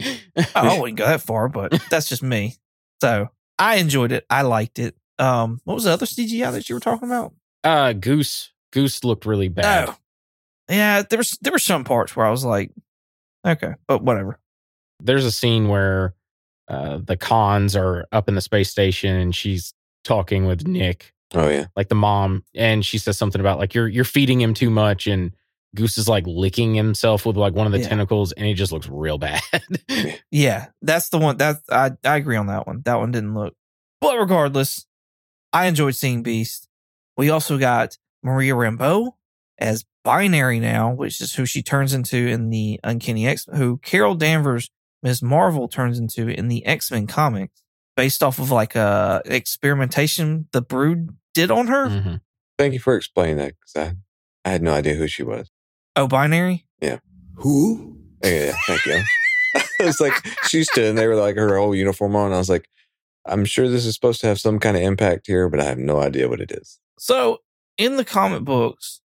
[0.56, 2.56] I wouldn't go that far, but that's just me.
[3.02, 3.28] So
[3.60, 4.26] I enjoyed it.
[4.30, 4.96] I liked it.
[5.20, 7.34] Um, what was the other CGI that you were talking about?
[7.66, 8.54] uh, Goose.
[8.72, 9.90] Goose looked really bad.
[9.90, 9.96] Oh,
[10.70, 11.02] yeah.
[11.10, 12.72] There was there were some parts where I was like,
[13.46, 14.40] okay, but whatever.
[15.02, 16.14] there's a scene where
[16.70, 21.50] uh, the Khans are up in the space station and she's talking with Nick, Oh
[21.50, 21.66] yeah.
[21.76, 25.08] like the mom, and she says something about like you're you're feeding him too much,
[25.08, 25.32] and
[25.76, 27.90] Goose is like licking himself with like one of the Yeah.
[27.90, 29.42] tentacles, and he just looks real bad.
[30.32, 31.38] Yeah, that's the one.
[31.38, 32.82] That I I agree on that one.
[32.86, 33.54] That one didn't look.
[34.00, 34.86] But regardless,
[35.52, 36.68] I enjoyed seeing Beast.
[37.18, 39.12] We also got Maria Rambeau
[39.58, 43.48] as binary now, which is who she turns into in the Uncanny X.
[43.54, 44.70] Who Carol Danvers,
[45.04, 45.22] Ms.
[45.22, 47.62] Marvel, turns into in the X Men comics,
[47.98, 51.88] based off of like a experimentation the Brood did on her.
[51.90, 52.22] Mhm.
[52.58, 53.76] Thank you for explaining that because
[54.46, 55.52] I, I had no idea who she was.
[55.98, 56.66] Oh, binary.
[56.80, 57.00] Yeah.
[57.36, 57.98] Who?
[58.24, 59.02] Yeah, yeah, thank you.
[59.80, 60.14] it's like
[60.48, 62.32] she stood in there with like her whole uniform on.
[62.34, 62.70] I was like,
[63.26, 65.78] I'm sure this is supposed to have some kind of impact here, but I have
[65.78, 66.80] no idea what it is.
[66.98, 67.40] So
[67.78, 69.02] in the comic books,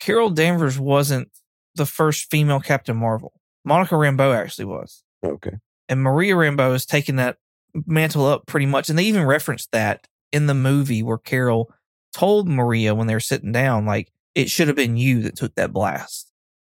[0.00, 1.28] Carol Danvers wasn't
[1.74, 3.32] the first female Captain Marvel.
[3.64, 5.02] Monica Rambeau actually was.
[5.24, 5.52] Okay.
[5.88, 7.36] and Maria Rambeau has taken that
[7.74, 11.72] mantle up pretty much, and they even referenced that in the movie where Carol
[12.12, 15.54] told Maria when they were sitting down, like, it should have been you that took
[15.54, 16.30] that blast.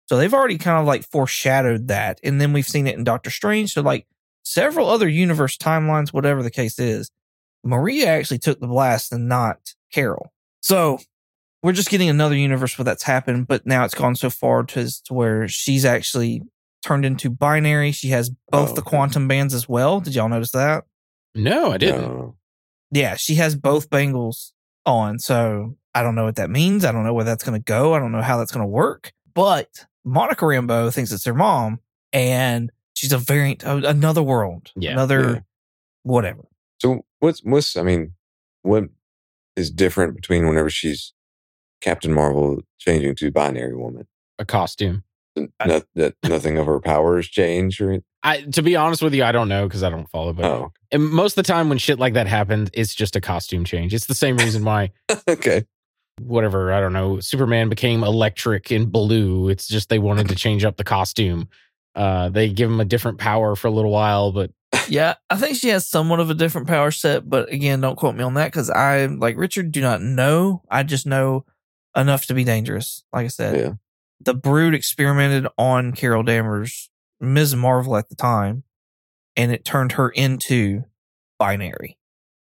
[0.09, 2.19] So they've already kind of like foreshadowed that.
[2.25, 3.73] And then we've seen it in Doctor Strange.
[3.73, 4.07] So, like,
[4.43, 7.11] several other universe timelines, whatever the case is,
[7.63, 10.33] Maria actually took the blast and not Carol.
[10.63, 10.99] So
[11.63, 14.91] we're just getting another universe where that's happened, but now it's gone so far to,
[15.05, 16.43] to where she's actually
[16.85, 17.93] turned into binary.
[17.93, 20.01] She has both Oh, the quantum bands as well.
[20.01, 20.85] Did y'all notice that?
[21.35, 22.01] No, I didn't.
[22.03, 22.37] No.
[22.91, 24.53] Yeah, she has both bangles
[24.87, 25.19] on.
[25.19, 26.85] So I don't know what that means.
[26.85, 27.95] I don't know where that's going to go.
[27.95, 29.13] I don't know how that's going to work.
[29.35, 31.79] But Monica Rambeau thinks it's her mom,
[32.13, 34.93] and she's a variant, of another world, Yeah.
[34.93, 35.41] another Yeah.
[36.03, 36.47] whatever.
[36.79, 38.15] So what's what's I mean,
[38.63, 38.85] what
[39.57, 41.13] is different between whenever she's
[41.81, 44.07] Captain Marvel changing to binary woman?
[44.39, 45.05] A costume.
[45.37, 49.33] No, that nothing of her powers change or I to be honest with you, I
[49.33, 50.33] don't know because I don't follow.
[50.33, 53.21] But oh and most of the time when shit like that happens, it's just a
[53.21, 53.95] costume change.
[53.95, 54.93] It's the same reason why
[55.29, 55.65] okay
[56.21, 59.49] whatever I don't know Superman became electric and blue.
[59.49, 61.49] It's just they wanted to change up the costume.
[61.95, 64.51] Uh, they give him a different power for a little while, but
[64.89, 68.15] Yeah, I think she has somewhat of a different power set, but again, don't quote
[68.15, 70.63] me on that because I, like Richard, do not know.
[70.71, 71.45] I just know
[71.97, 73.05] enough to be dangerous.
[73.13, 73.73] Like I said, yeah
[74.21, 76.91] the Brood experimented on Carol Danvers,
[77.21, 77.57] Ms.
[77.57, 78.65] Marvel at the time,
[79.37, 80.85] and it turned her into
[81.39, 81.99] binary.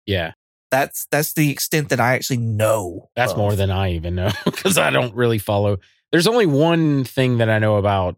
[0.06, 0.32] yeah,
[0.72, 3.10] That's that's the extent that I actually know.
[3.16, 3.38] that's of.
[3.38, 5.78] more than I even know because I don't really follow.
[6.12, 8.16] There's only one thing that I know about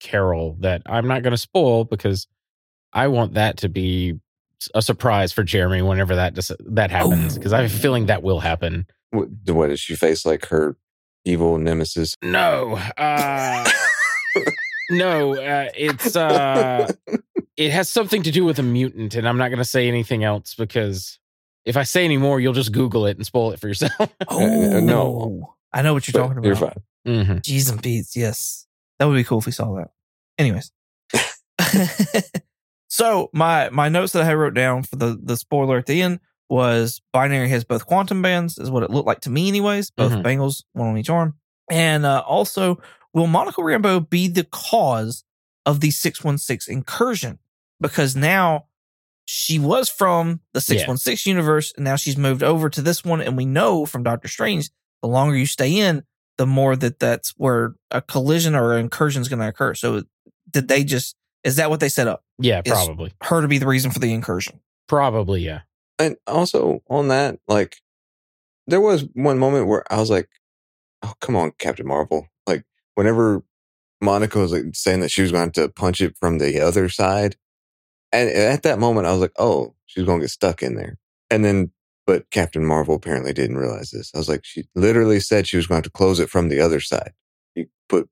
[0.00, 2.26] Carol that I'm not going to spoil because
[2.92, 4.20] I want that to be
[4.74, 7.38] a surprise for Jeremy whenever that dis- that happens oh.
[7.38, 8.86] because I have a feeling that will happen.
[9.10, 10.76] what, what does she face like her
[11.24, 13.68] evil nemesis No, uh,
[14.90, 16.90] no, uh, it's uh,
[17.56, 20.24] it has something to do with a mutant, and I'm not going to say anything
[20.24, 21.18] else because
[21.64, 23.92] if I say any more, you'll just Google it and spoil it for yourself.
[24.28, 25.54] Oh no.
[25.72, 26.46] I know what you're But talking about.
[26.46, 27.38] you're fine mm-hmm.
[27.38, 28.16] G's and beats.
[28.16, 28.66] Yes.
[28.98, 29.90] That would be cool if we saw that.
[30.38, 30.70] Anyways.
[32.88, 36.20] so my my notes that I wrote down for the the spoiler at the end
[36.48, 39.90] was binary has both quantum bands, is what it looked like to me, anyways.
[39.90, 40.22] Both Mhm.
[40.22, 41.34] bangles, one on each arm.
[41.70, 42.80] And uh, also,
[43.12, 45.24] will Monica Rambeau be the cause
[45.66, 47.38] of the 616 incursion?
[47.80, 48.66] Because now
[49.26, 53.22] she was from the 616 universe, and now she's moved over to this one.
[53.22, 54.68] And we know from Doctor Strange,
[55.02, 56.02] the longer you stay in,
[56.36, 59.74] the more that that's where a collision or an incursion is going to occur.
[59.74, 60.02] So,
[60.50, 62.22] did they just, is that what they set up?
[62.38, 64.60] Yeah, Is- probably, Her to be the reason for the incursion?
[64.88, 65.60] probably, yeah.
[65.98, 67.76] And also on that like
[68.66, 70.28] there was one moment where I was like
[71.02, 72.28] oh come on Captain Marvel.
[72.46, 72.64] Like
[72.94, 73.42] whenever
[74.00, 77.36] Monica was like saying that she was going to punch it from the other side
[78.12, 80.98] and at that moment I was like oh she's going to get stuck in there.
[81.30, 81.70] And then
[82.06, 84.10] but Captain Marvel apparently didn't realize this.
[84.14, 86.80] I was like she literally said she was going to close it from the other
[86.80, 87.12] side.
[87.54, 88.08] You put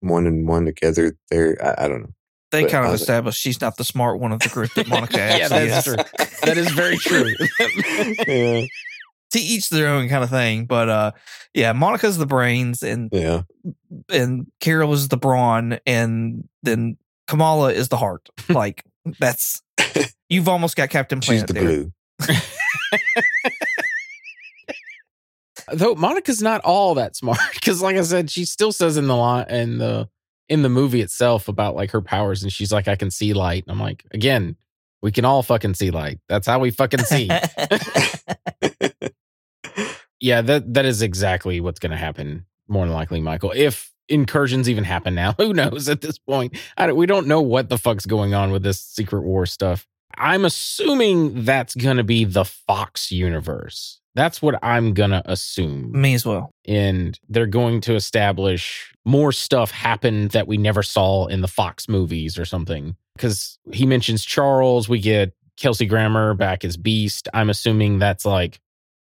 [0.00, 2.14] one and one together there I, I don't know
[2.52, 4.86] They But kind of was established she's not the smart one of the group that
[4.88, 5.94] Monica Yeah, that's is.
[5.94, 6.04] true.
[6.44, 7.32] That is very true.
[8.26, 8.66] yeah
[9.32, 10.66] to each their own kind of thing.
[10.66, 11.10] But uh
[11.52, 13.42] yeah, Monica's the brains and yeah
[14.08, 18.28] and Carol is the brawn and then Kamala is the heart.
[18.48, 18.84] Like
[19.18, 19.62] that's
[20.28, 21.62] you've almost got Captain she's Planet the there.
[21.64, 21.92] glue
[25.72, 29.16] Though Monica's not all that smart because, like I said, she still says in the
[29.16, 30.08] line in the
[30.48, 33.64] in the movie itself about like her powers, and she's like, "I can see light."
[33.64, 34.56] And I'm like, again,
[35.02, 36.20] we can all fucking see light.
[36.28, 37.26] That's how we fucking see.
[40.20, 42.46] yeah, that that is exactly what's to happen.
[42.68, 43.52] More than likely, Michael.
[43.54, 46.56] If incursions even happen now, who knows at this point?
[46.76, 49.86] I don't, we don't know what the fuck's going on with this Secret War stuff.
[50.16, 54.00] I'm assuming that's going to be the Fox universe.
[54.14, 55.92] That's what I'm going to assume.
[55.92, 56.50] Me as well.
[56.66, 61.86] And they're going to establish more stuff happened that we never saw in the Fox
[61.88, 62.96] movies or something.
[63.14, 67.28] Because he mentions Charles, we get Kelsey Grammer back as Beast.
[67.34, 68.58] I'm assuming that's like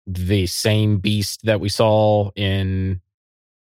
[0.08, 3.02] the same Beast that we saw in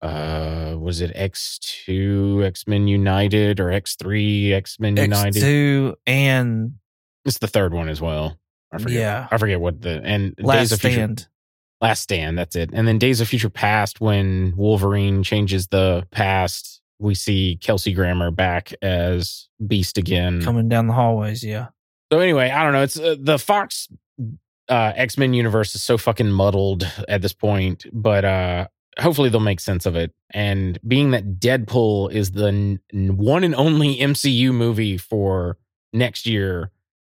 [0.03, 5.43] uh was it X2 X-Men United or X3 X-Men United?
[5.43, 6.75] X2 and
[7.25, 8.39] It's the third one as well.
[8.73, 8.99] I forget.
[8.99, 9.29] Yeah.
[9.31, 11.29] I forget what the and Days Last of Future Stand.
[11.81, 12.71] Last Stand, that's it.
[12.73, 18.31] And then Days of Future Past, when Wolverine changes the past, we see Kelsey Grammer
[18.31, 20.43] back as Beast again.
[20.43, 21.43] coming down the hallways.
[21.45, 21.69] Yeah.
[22.13, 22.83] So anyway, I don't know.
[22.83, 23.89] It's uh, the Fox
[24.69, 28.69] uh, X Men universe is so fucking muddled at this point, but uh,
[28.99, 30.13] hopefully they'll make sense of it.
[30.33, 32.49] And being that Deadpool is the
[32.93, 35.59] n- one and only MCU movie for
[35.93, 36.71] next year,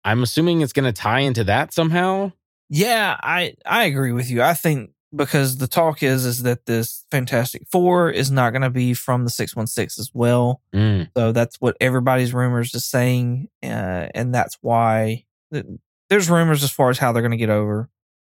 [0.09, 2.33] I'm assuming it's going to tie into that somehow.
[2.71, 4.43] Yeah, I I agree with you.
[4.43, 8.71] I think because the talk is is that this Fantastic Four is not going to
[8.71, 10.61] be from the six one six as well.
[10.75, 15.65] Mm, So that's what everybody's rumors is saying, uh, and that's why th-
[16.11, 17.89] there's rumors as far as how they're going to get over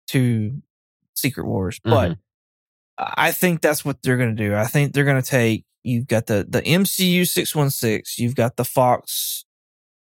[0.09, 0.61] to
[1.15, 1.79] Secret Wars.
[1.83, 2.17] But Mhm.
[2.99, 4.55] I think that's what they're going to do.
[4.55, 8.35] I think they're going to take you've got the the MCU six one six, you've
[8.35, 9.45] got the Fox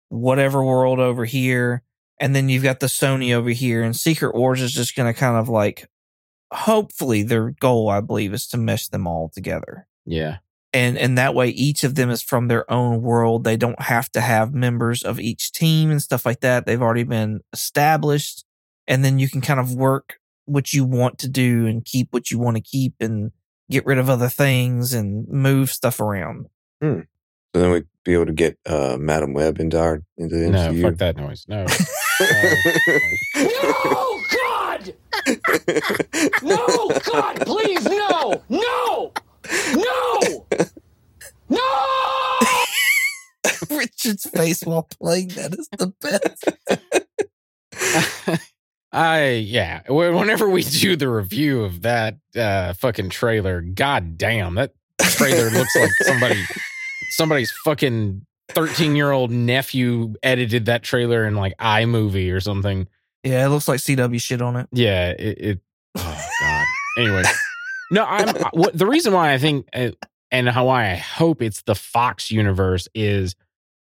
[0.09, 1.83] whatever world over here,
[2.19, 5.19] and then you've got the Sony over here, and Secret Wars is just going to
[5.19, 5.87] kind of like
[6.51, 9.87] hopefully their goal, I believe, is to mesh them all together.
[10.05, 10.37] Yeah.
[10.73, 13.43] and and that way each of them is from their own world.
[13.43, 16.65] They don't have to have members of each team and stuff like that.
[16.65, 18.45] They've already been established
[18.87, 22.29] and then you can kind of work what you want to do and keep what
[22.29, 23.31] you want to keep and
[23.69, 26.47] get rid of other things and move stuff around
[26.81, 26.99] hmm.
[27.55, 30.57] So then we'd be able to get uh, Madam Web into our into the No,
[30.73, 30.81] MCU.
[30.81, 31.45] fuck that noise.
[31.47, 31.65] No.
[33.37, 34.93] No, God!
[36.43, 38.41] No, God, please, no!
[38.49, 39.13] No!
[39.73, 40.45] No!
[41.47, 41.61] No!
[43.69, 46.43] richard's face while playing that is the best
[48.91, 49.83] I yeah.
[49.83, 55.49] Wh- Whenever we do the review of that uh, fucking trailer, god damn, that trailer
[55.51, 56.43] looks like somebody
[57.11, 62.87] somebody's fucking thirteen year old nephew edited that trailer in like iMovie or something.
[63.23, 65.37] yeah it looks like cw shit on it Yeah, it.
[65.41, 65.59] it
[65.97, 66.65] oh god.
[66.97, 67.23] Anyway,
[67.91, 69.91] no, I'm I- what the reason why I think uh,
[70.31, 73.35] and how I hope it's the Fox universe is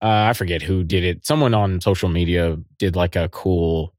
[0.02, 1.26] uh, I forget who did it.
[1.26, 3.94] Someone on social media did like a cool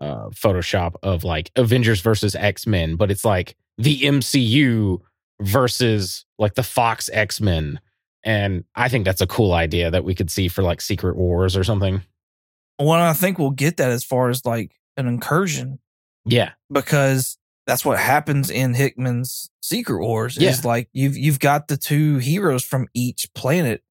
[0.00, 5.00] uh, Photoshop of like Avengers versus X Men, but it's like the MCU
[5.40, 7.80] versus like the Fox X Men.
[8.24, 11.56] And I think that's a cool idea that we could see for like Secret Wars
[11.56, 12.02] or something.
[12.78, 15.78] well i think we'll get that as far as like an incursion
[16.24, 16.52] Yeah.
[16.72, 20.36] because that's what happens in Hickman's Secret Wars.
[20.36, 20.50] Yeah.
[20.50, 23.82] Is like you've you've got the two heroes from each planet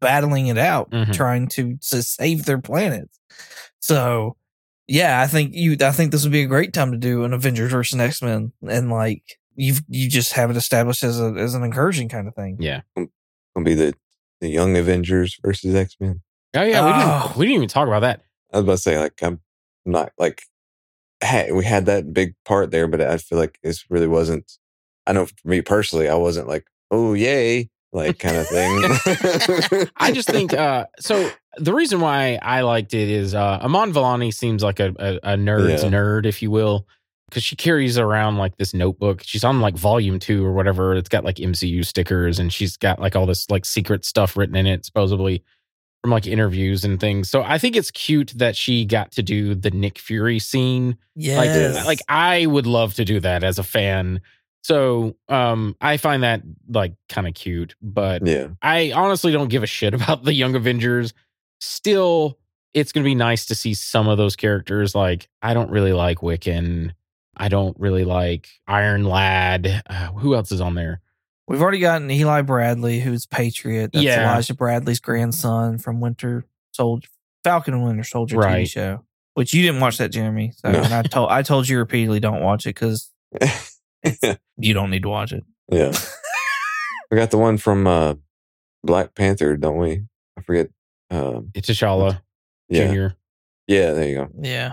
[0.00, 1.12] battling it out, Mhm.
[1.12, 3.18] trying to, to save their planets.
[3.80, 4.36] So
[4.88, 7.32] yeah, I think you I think this would be a great time to do an
[7.34, 9.22] Avengers versus X Men and like
[9.56, 12.56] you've you just have it established as a as an incursion kind of thing.
[12.60, 12.80] Yeah.
[13.54, 13.94] Gonna be the
[14.40, 16.22] the Young Avengers versus X Men.
[16.54, 16.84] Oh yeah.
[16.84, 17.22] We Oh.
[17.26, 18.22] didn't we didn't even talk about that.
[18.52, 19.40] I was about to say like I'm
[19.86, 20.42] not like
[21.22, 24.50] hey, we had that big part there, but I feel like this really wasn't.
[25.06, 29.88] I know for me personally, I wasn't like oh yay like kind of thing.
[29.96, 34.32] I just think uh so the reason why I liked it is uh Iman Vellani
[34.32, 35.90] seems like a, a, a nerd's Yeah.
[35.90, 36.86] nerd, if you will.
[37.32, 39.22] Because she carries around like this notebook.
[39.24, 40.94] She's on like volume two or whatever.
[40.94, 44.54] It's got like MCU stickers and she's got like all this like secret stuff written
[44.54, 45.42] in it, supposedly
[46.02, 47.30] from like interviews and things.
[47.30, 50.98] So I think it's cute that she got to do the Nick Fury scene
[51.38, 54.20] like like I would love to do that as a fan.
[54.62, 59.62] So um I find that like kind of cute, but yeah, I honestly don't give
[59.62, 61.14] a shit about the Young Avengers.
[61.60, 62.38] Still,
[62.74, 64.94] it's going to be nice to see some of those characters.
[64.94, 66.92] Like, I don't really like Wiccan.
[67.36, 69.82] I don't really like Iron Lad.
[69.88, 71.00] Uh, who else is on there?
[71.48, 73.92] We've already gotten Eli Bradley, who's Patriot.
[73.92, 74.30] That's Yeah.
[74.32, 77.08] Elijah Bradley's grandson from Winter Soldier,
[77.44, 78.64] Falcon and Winter Soldier Right.
[78.66, 79.04] TV show.
[79.34, 80.52] Which you didn't watch that, Jeremy.
[80.56, 80.80] So No.
[80.82, 83.10] and I told I told you repeatedly don't watch it because
[84.58, 85.42] you don't need to watch it.
[85.70, 85.92] yeah.
[87.10, 88.14] we got the one from uh,
[88.84, 90.04] Black Panther, don't we?
[90.38, 90.68] I forget.
[91.10, 92.20] Um, It's T'Challa
[92.68, 93.06] yeah, Jr.
[93.66, 93.92] yeah.
[93.92, 94.28] There you go.
[94.40, 94.72] Yeah.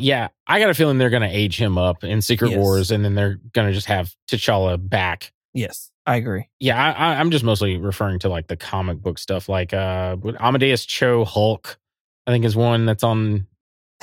[0.00, 2.58] Yeah, I got a feeling they're going to age him up in Secret Yes.
[2.58, 5.32] Wars, and then they're going to just have T'Challa back.
[5.54, 6.48] Yes, I agree.
[6.60, 10.16] Yeah, I, I, I'm just mostly referring to like the comic book stuff, like uh,
[10.38, 11.78] Amadeus Cho Hulk.
[12.26, 13.46] I think is one that's on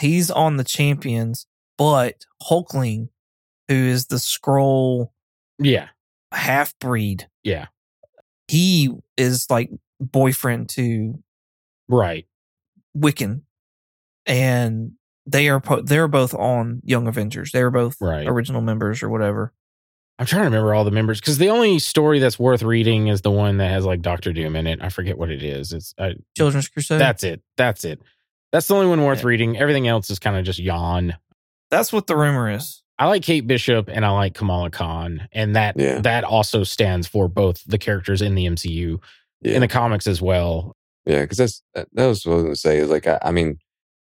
[0.02, 1.46] He's on the champions,
[1.78, 3.10] but Hulkling,
[3.68, 5.10] who is the Skrull
[5.60, 5.90] Yeah,
[6.32, 7.68] half breed, yeah,
[8.48, 9.70] he is like
[10.02, 11.24] boyfriend to
[11.88, 12.26] right.
[12.98, 13.42] Wiccan,
[14.26, 14.94] and
[15.26, 17.52] they are po- they're both on Young Avengers.
[17.52, 18.28] They're both Right.
[18.28, 19.54] original members or whatever.
[20.18, 23.22] I'm trying to remember all the members because the only story that's worth reading is
[23.22, 24.80] the one that has like Doctor Doom in it.
[24.82, 25.74] I forget what it is.
[25.74, 27.02] It's I, Children's Crusade.
[27.02, 27.42] that's it.
[27.58, 28.02] That's it.
[28.54, 29.28] That's the only one worth Yeah.
[29.28, 29.58] reading.
[29.58, 31.16] Everything else is kind of just yawn.
[31.72, 32.84] that's what the rumor is.
[33.00, 36.00] I like Kate Bishop and I like Kamala Khan, and that Yeah.
[36.02, 39.02] that also stands for both the characters in the MCU
[39.42, 40.78] Yeah, in the comics as well.
[41.06, 41.22] yeah.
[41.22, 42.78] Because that's that, that was what I was gonna say.
[42.78, 43.58] Is like I, I mean,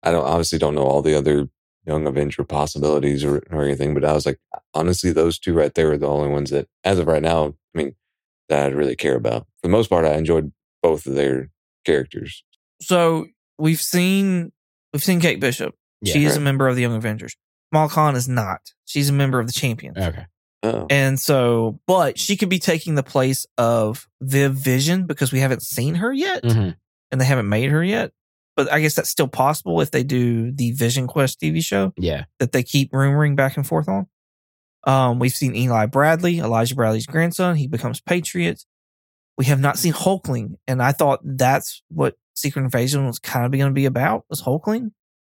[0.08, 1.50] I don't obviously don't know all the other
[1.86, 4.40] Young Avenger possibilities or or anything, but I was like,
[4.74, 7.78] honestly, those two right there are the only ones that, as of right now, I
[7.78, 7.96] mean,
[8.50, 9.44] that I really care about.
[9.62, 10.52] For the most part, I enjoyed
[10.84, 11.50] both of their
[11.86, 12.44] characters.
[12.82, 13.28] So
[13.58, 14.52] we've seen
[14.94, 15.76] we've seen Kate Bishop.
[16.02, 16.14] Yeah.
[16.14, 17.36] she is a member of the Young Avengers.
[17.72, 18.62] Kamala Khan is not.
[18.86, 19.98] She's a member of the Champions.
[19.98, 20.26] Okay.
[20.64, 25.40] Oh, And so, but she could be taking the place of Viv Vision because we
[25.40, 26.76] haven't seen her yet Mhm.
[27.12, 28.12] and they haven't made her yet.
[28.58, 32.26] But I guess that's still possible if they do the Vision Quest TV show Yeah.
[32.40, 34.08] that they keep rumoring back and forth on.
[34.86, 37.56] Um, we've seen Eli Bradley, Elijah Bradley's grandson.
[37.56, 38.66] He becomes Patriot.
[39.38, 43.52] We have not seen Hulkling, and I thought that's what Secret Invasion was kind of
[43.52, 44.92] going to be about was Hulkling.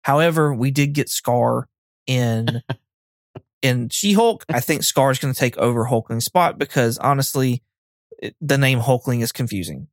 [0.03, 1.63] However, we did get Skaar
[2.07, 2.61] in
[3.61, 4.45] in She Hulk.
[4.47, 7.61] I think Skaar is going to take over Hulkling's spot because honestly,
[8.19, 9.87] it, the name Hulkling is confusing,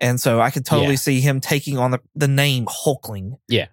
[0.00, 0.96] and so I could totally Yeah.
[0.96, 3.38] see him taking on the the name Hulkling.
[3.48, 3.66] Yeah.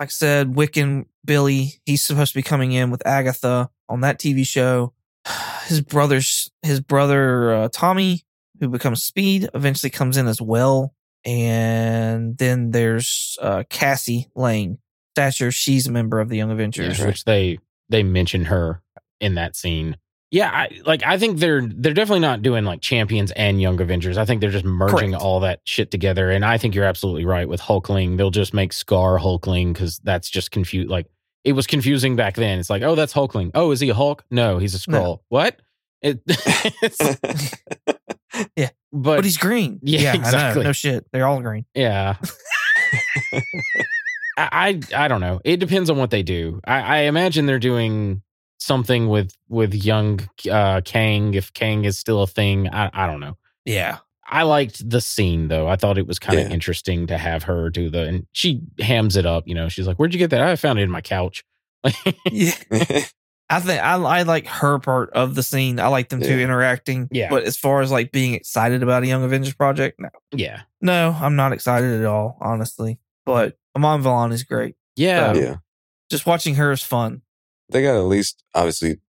[0.00, 1.80] like I said, Wiccan Billy.
[1.86, 4.92] He's supposed to be coming in with Agatha on that TV show.
[5.66, 8.24] His brother's his brother uh, Tommy,
[8.60, 10.94] who becomes Speed, eventually comes in as well.
[11.24, 14.78] And then there's uh, Cassie Lang,
[15.16, 15.50] Stature.
[15.52, 16.98] She's a member of the Young Avengers.
[16.98, 17.58] Yeah, which they
[17.88, 18.82] they mention her
[19.20, 19.96] in that scene.
[20.34, 24.18] Yeah, I like I think they're they're definitely not doing like champions and young avengers.
[24.18, 25.22] I think they're just merging Correct.
[25.22, 26.28] all that shit together.
[26.28, 28.16] And I think you're absolutely right with Hulkling.
[28.16, 30.90] They'll just make Skaar Hulkling because that's just confused.
[30.90, 31.06] Like
[31.44, 32.58] it was confusing back then.
[32.58, 33.52] It's like, oh, that's Hulkling.
[33.54, 34.24] Oh, is he a Hulk?
[34.28, 35.20] No, he's a Skrull.
[35.28, 35.60] What?
[36.02, 36.20] It,
[38.56, 38.70] Yeah.
[38.92, 39.78] but, But he's green.
[39.84, 40.18] Yeah, know.
[40.18, 40.64] exactly.
[40.64, 41.06] No shit.
[41.12, 41.64] They're all green.
[41.76, 42.16] yeah.
[44.36, 45.40] I, I I don't know.
[45.44, 46.60] It depends on what they do.
[46.64, 48.22] I, I imagine they're doing
[48.64, 52.68] something with with young uh Kang if Kang is still a thing.
[52.68, 53.36] I I don't know.
[53.64, 53.98] Yeah.
[54.26, 55.68] I liked the scene though.
[55.68, 56.54] I thought it was kind of Yeah.
[56.54, 59.68] interesting to have her do the and she hams it up, you know.
[59.68, 61.44] She's like, "Where'd you get that?" I found it in my couch.
[62.30, 62.52] Yeah.
[63.50, 65.78] I think I, I like her part of the scene.
[65.78, 67.08] I like them two interacting.
[67.12, 67.28] Yeah.
[67.28, 70.08] But as far as like being excited about a Young Avengers project, no.
[70.32, 70.62] yeah.
[70.80, 72.98] No, I'm not excited at all, honestly.
[73.26, 74.76] But Iman Vellani is great.
[74.96, 75.28] Yeah.
[75.28, 75.56] Um, yeah.
[76.10, 77.20] Just watching her is fun.
[77.74, 79.00] They got to at least obviously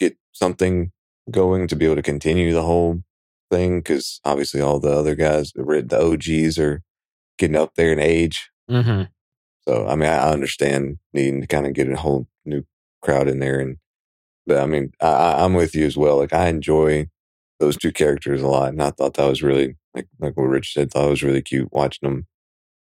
[0.00, 0.90] get something
[1.30, 3.02] going to be able to continue the whole
[3.50, 6.82] thing because obviously all the other guys, the OGs, are
[7.38, 8.50] getting up there in age.
[8.68, 9.02] hmm
[9.68, 12.64] So I mean, I understand needing to kind of get a whole new
[13.02, 13.76] crowd in there, and
[14.46, 16.16] but I mean, I, I- I'm with you as well.
[16.16, 17.08] Like I enjoy
[17.60, 20.72] those two characters a lot, and I thought that was really like like what Rich
[20.74, 20.90] said.
[20.90, 22.26] Thought it was really cute watching them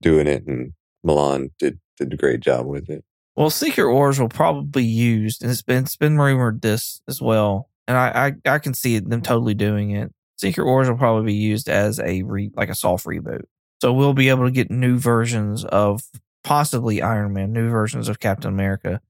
[0.03, 0.75] doing it, and
[1.05, 3.05] Milan did did a great job with it.
[3.37, 7.21] Well, Secret Wars will probably be used, and it's been it's been rumored this as
[7.21, 10.13] well, and I I, I can see them totally doing it.
[10.37, 13.43] Secret Wars will probably be used as a re, like a soft reboot,
[13.81, 16.03] so we'll be able to get new versions of
[16.45, 19.01] possibly Iron Man, new versions of Captain America,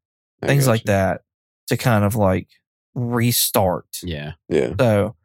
[0.42, 0.86] I things like you.
[0.92, 1.22] that
[1.68, 2.48] to kind of like
[2.94, 3.86] restart.
[4.02, 4.32] Yeah.
[4.48, 5.16] Yeah, So,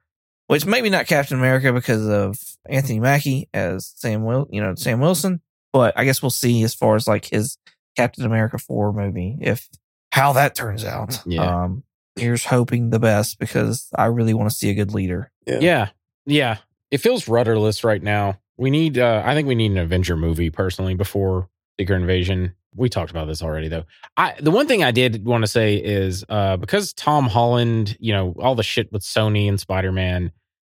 [0.48, 2.38] which maybe not Captain America because of
[2.68, 5.42] Anthony Mackie as Sam Will, you know, Sam Wilson,
[5.72, 7.58] but I guess we'll see as far as like his
[7.96, 9.68] Captain America 4 movie if
[10.12, 11.22] how that turns out.
[11.26, 11.64] Yeah.
[11.64, 11.84] Um
[12.16, 15.32] here's hoping the best because I really want to see a good leader.
[15.46, 15.90] yeah, Yeah.
[16.26, 16.58] Yeah.
[16.92, 18.40] It feels rudderless right now.
[18.58, 22.54] We need uh I think we need an Avenger movie personally before Secret Invasion.
[22.76, 23.86] We talked about this already though.
[24.18, 28.14] I the one thing I did want to say is uh because Tom Holland, you
[28.14, 30.32] know, all the shit with Sony and Spider-Man,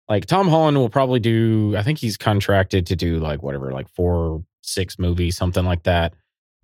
[0.08, 3.88] like Tom Holland will probably do I think he's contracted to do like whatever, like
[3.88, 6.14] four, six movies, something like that.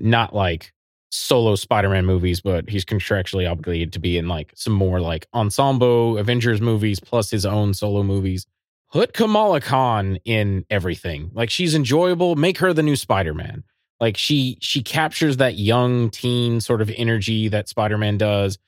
[0.04, 0.72] Not like
[1.10, 6.18] solo Spider-Man movies, but he's contractually obligated to be in like some more like ensemble
[6.18, 8.46] Avengers movies plus his own solo movies.
[8.92, 11.30] Put Kamala Khan in everything.
[11.32, 12.36] Like she's enjoyable.
[12.36, 13.64] Make her the new Spider-Man.
[13.98, 18.58] Like she she captures that young teen sort of energy that Spider-Man does.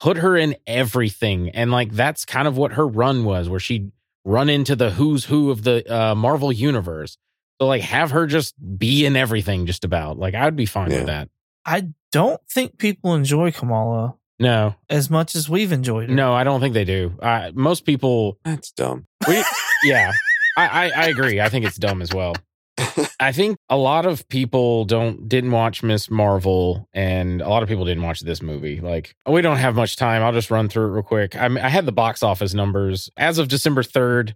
[0.00, 1.50] Put her in everything.
[1.50, 3.92] And like that's kind of what her run was, where she'd
[4.24, 7.18] run into the who's who of the uh, Marvel universe.
[7.62, 10.18] So like have her just be in everything just about.
[10.18, 10.96] Like I'd be fine Yeah.
[10.96, 11.28] with that.
[11.64, 16.14] I don't think people enjoy Kamala No, as much as we've enjoyed her.
[16.16, 17.14] no, I don't think they do.
[17.22, 19.06] Uh, most people, that's dumb.
[19.28, 19.44] we,
[19.84, 20.10] yeah,
[20.56, 21.40] I, I, I agree.
[21.40, 22.34] I think it's dumb as well.
[23.20, 27.68] I think a lot of people don't didn't watch Miss Marvel, and a lot of
[27.68, 28.80] people didn't watch this movie.
[28.80, 30.24] Like, we don't have much time.
[30.24, 31.36] I'll just run through it real quick.
[31.36, 34.34] I, I had the box office numbers as of December third.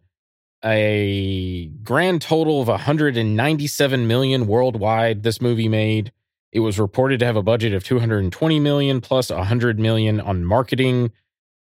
[0.66, 5.22] A grand total of 197 million worldwide.
[5.22, 6.12] This movie made.
[6.52, 11.12] It was reported to have a budget of 220 million plus 100 million on marketing,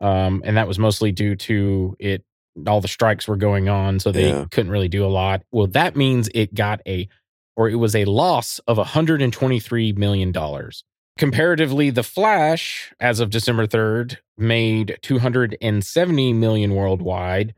[0.01, 2.25] um, and that was mostly due to it.
[2.67, 4.45] All the strikes were going on, so they Yeah.
[4.51, 5.43] couldn't really do a lot.
[5.51, 7.09] Well, that means it got a,
[7.57, 10.85] or it was a loss of 123 million dollars.
[11.17, 17.55] Comparatively, The Flash, as of December 3rd, made 270 million worldwide.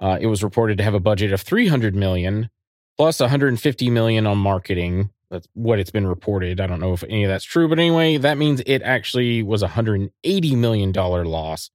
[0.00, 2.50] Uh, it was reported to have a budget of 300 million
[2.96, 5.10] plus 150 million on marketing.
[5.30, 6.60] That's what it's been reported.
[6.60, 9.62] I don't know if any of that's true, but anyway, that means it actually was
[9.62, 10.10] a $180
[10.56, 11.70] million loss.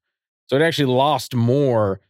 [0.48, 2.02] So it actually lost more,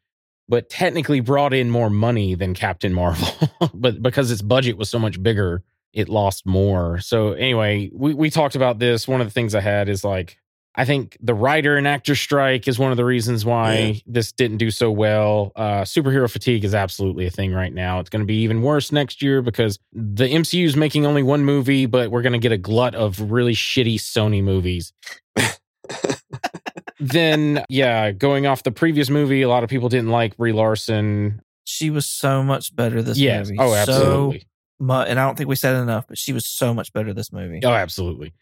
[0.50, 3.50] but technically brought in more money than Captain Marvel.
[3.74, 5.64] but because its budget was so much bigger,
[5.94, 7.00] it lost more.
[7.00, 9.08] So anyway, we, we talked about this.
[9.08, 10.40] One of the things I had is like,
[10.78, 14.00] I think the writer and actor strike is one of the reasons why Yeah.
[14.06, 15.54] this didn't do so well.
[15.56, 18.00] Uh, superhero fatigue is absolutely a thing right now.
[18.00, 21.46] It's going to be even worse next year because the MCU is making only one
[21.46, 24.92] movie, but we're going to get a glut of really shitty Sony movies.
[27.00, 31.42] then, yeah, going off the previous movie, a lot of people didn't like Brie Larson.
[31.64, 33.48] She was so much better this yes.
[33.48, 33.60] movie.
[33.60, 34.40] Oh, absolutely.
[34.40, 34.46] So
[34.80, 37.32] mu- and I don't think we said enough, but she was so much better this
[37.32, 37.62] movie.
[37.64, 38.34] Oh, absolutely.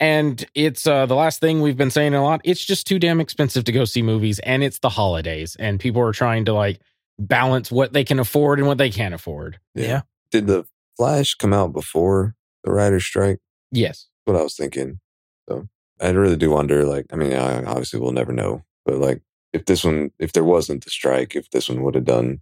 [0.00, 2.40] And it's uh, the last thing we've been saying a lot.
[2.44, 6.02] It's just too damn expensive to go see movies, and it's the holidays, and people
[6.02, 6.80] are trying to like
[7.18, 9.58] balance what they can afford and what they can't afford.
[9.74, 10.02] Yeah.
[10.30, 10.64] Did the
[10.96, 12.34] Flash come out before
[12.64, 13.38] the writer's strike?
[13.70, 14.08] Yes.
[14.26, 15.00] That's what I was thinking.
[15.48, 15.68] So
[16.00, 16.84] I really do wonder.
[16.84, 19.22] Like, I mean, I, obviously we'll never know, but like,
[19.52, 22.40] if this one, if there wasn't the strike, if this one would have done,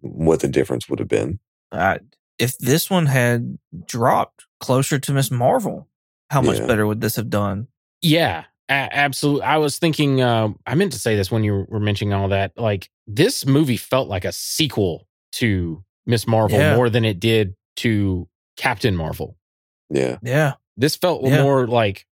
[0.00, 1.38] what the difference would have been.
[1.72, 2.00] I,
[2.38, 5.88] if this one had dropped closer to Miss Marvel,
[6.30, 6.66] how much Yeah.
[6.66, 7.68] better would this have done?
[8.02, 8.44] Yeah.
[8.68, 9.42] A- absolutely.
[9.42, 10.20] I was thinking.
[10.20, 12.52] Uh, I meant to say this when you were mentioning all that.
[12.58, 16.74] Like this movie felt like a sequel to Miss Marvel Yeah.
[16.76, 19.36] more than it did to Captain Marvel.
[19.90, 20.18] Yeah.
[20.22, 20.54] Yeah.
[20.76, 21.42] This felt Yeah.
[21.42, 22.06] more like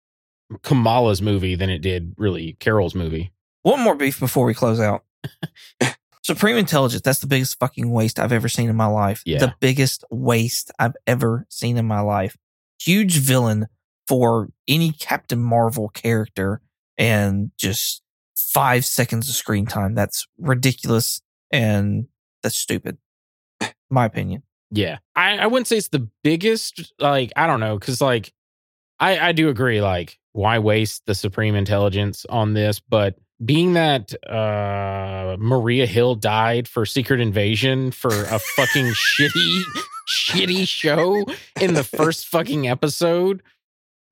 [0.62, 3.32] Kamala's movie than it did really Carol's movie.
[3.62, 5.04] One more beef before we close out.
[6.22, 9.22] Supreme Intelligence, that's the biggest fucking waste I've ever seen in my life.
[9.26, 9.38] Yeah.
[9.40, 12.36] The biggest waste I've ever seen in my life.
[12.80, 13.66] Huge villain
[14.06, 16.60] for any Captain Marvel character
[16.98, 18.02] and just
[18.36, 19.94] five seconds of screen time.
[19.94, 22.06] That's ridiculous and
[22.42, 22.98] that's stupid.
[23.90, 24.42] My opinion.
[24.70, 24.98] Yeah.
[25.14, 28.32] I, I wouldn't say it's the biggest, like, I don't know, because like
[28.98, 32.80] I, I do agree, like, why waste the supreme intelligence on this?
[32.80, 38.86] But being that uh Maria Hill died for Secret Invasion for a fucking
[39.18, 39.62] shitty,
[40.08, 41.24] shitty show
[41.60, 43.42] in the first fucking episode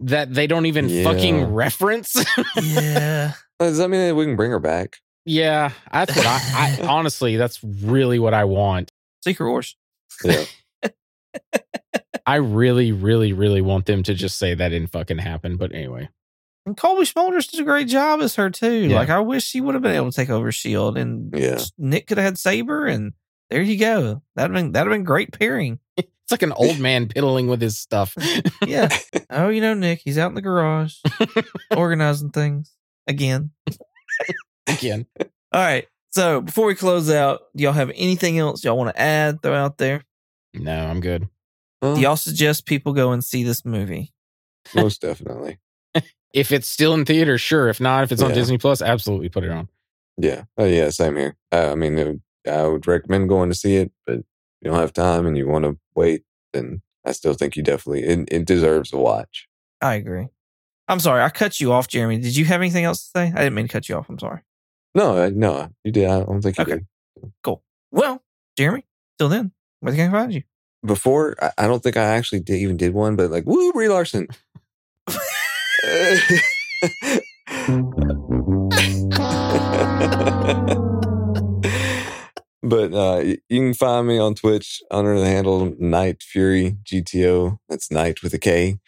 [0.03, 1.05] that they don't even Yeah.
[1.05, 2.25] fucking reference.
[2.63, 3.33] Yeah.
[3.59, 4.97] Does that mean that we can bring her back?
[5.25, 8.91] yeah, that's what I, I honestly, that's really what I want.
[9.23, 9.77] Secret Wars.
[10.25, 10.45] Yeah.
[12.27, 15.57] I really, really, really want them to just say that didn't fucking happen.
[15.57, 16.09] But anyway.
[16.67, 18.87] And Cobie Smulders did a great job as her too.
[18.89, 18.97] Yeah.
[18.97, 21.61] Like I wish she would have been able to take over Shield, and Yeah.
[21.79, 23.13] Nick could have had Saber, and
[23.51, 24.23] there you go.
[24.37, 25.81] That'd been that'd have been great pairing.
[26.33, 28.17] It's like an old man piddling with his stuff.
[28.67, 28.89] Yeah.
[29.31, 30.95] oh, you know Nick, he's out in the garage
[31.77, 32.73] organizing things
[33.09, 33.51] again.
[34.69, 35.07] Again.
[35.21, 35.27] All
[35.61, 35.87] right.
[36.11, 39.43] So before we close out, do y'all have anything else y'all want to add?
[39.43, 40.03] Throw out there.
[40.55, 41.29] No, I'm good.
[41.83, 44.13] Do y'all suggest people go and see this movie?
[44.75, 45.59] most definitely.
[46.33, 47.69] If it's still in theater, sure.
[47.69, 48.37] If not, if it's on Yeah.
[48.37, 49.69] Disney Plus, absolutely put it on.
[50.17, 50.45] Yeah.
[50.57, 50.89] Oh, yeah.
[50.91, 51.37] Same here.
[51.51, 54.25] Uh, I mean, it would- I would recommend going to see it, but if
[54.63, 58.05] you don't have time and you want to wait, then I still think you definitely,
[58.05, 59.49] it, it deserves a watch.
[59.81, 60.29] I agree.
[60.89, 62.19] I'm sorry, I cut you off, Jeremy.
[62.19, 63.33] Did you have anything else to say?
[63.35, 64.09] I didn't mean to cut you off.
[64.09, 64.41] I'm sorry.
[64.95, 66.09] No, no, you did.
[66.09, 66.73] I don't think you Okay.
[66.75, 66.87] did.
[67.91, 68.23] Well,
[68.57, 68.85] Jeremy,
[69.19, 70.43] till then, where can I find you?
[70.85, 73.89] Before, I, I don't think I actually did, even did one, but like, woo, Brie
[73.89, 74.29] Larson.
[82.63, 87.59] but uh, you can find me on Twitch under the handle Night Fury GTO.
[87.69, 88.79] That's Night with a K.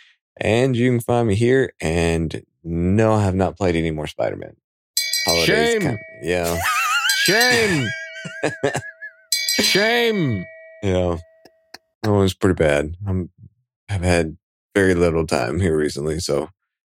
[0.41, 1.72] And you can find me here.
[1.81, 4.57] And no, I have not played any more Spider Man.
[5.45, 5.99] Shame.
[6.22, 6.59] yeah.
[7.25, 7.89] Shame.
[9.61, 10.45] Shame.
[10.83, 11.18] Yeah.
[12.03, 12.97] That was pretty bad.
[13.07, 13.31] I'm,
[13.89, 14.37] I've had
[14.75, 16.51] very little time here recently, so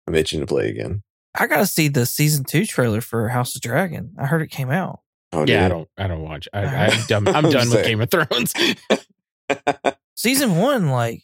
[0.06, 1.04] I'm itching to play again.
[1.40, 4.14] I gotta see the season two trailer for House of Dragon.
[4.20, 5.02] I heard it came out.
[5.34, 6.48] Oh, Yeah, I don't I don't watch.
[6.54, 7.28] I, I'm done.
[7.28, 7.86] I'm I'm done with.
[7.86, 8.54] Game of Thrones.
[10.16, 11.22] Season one, like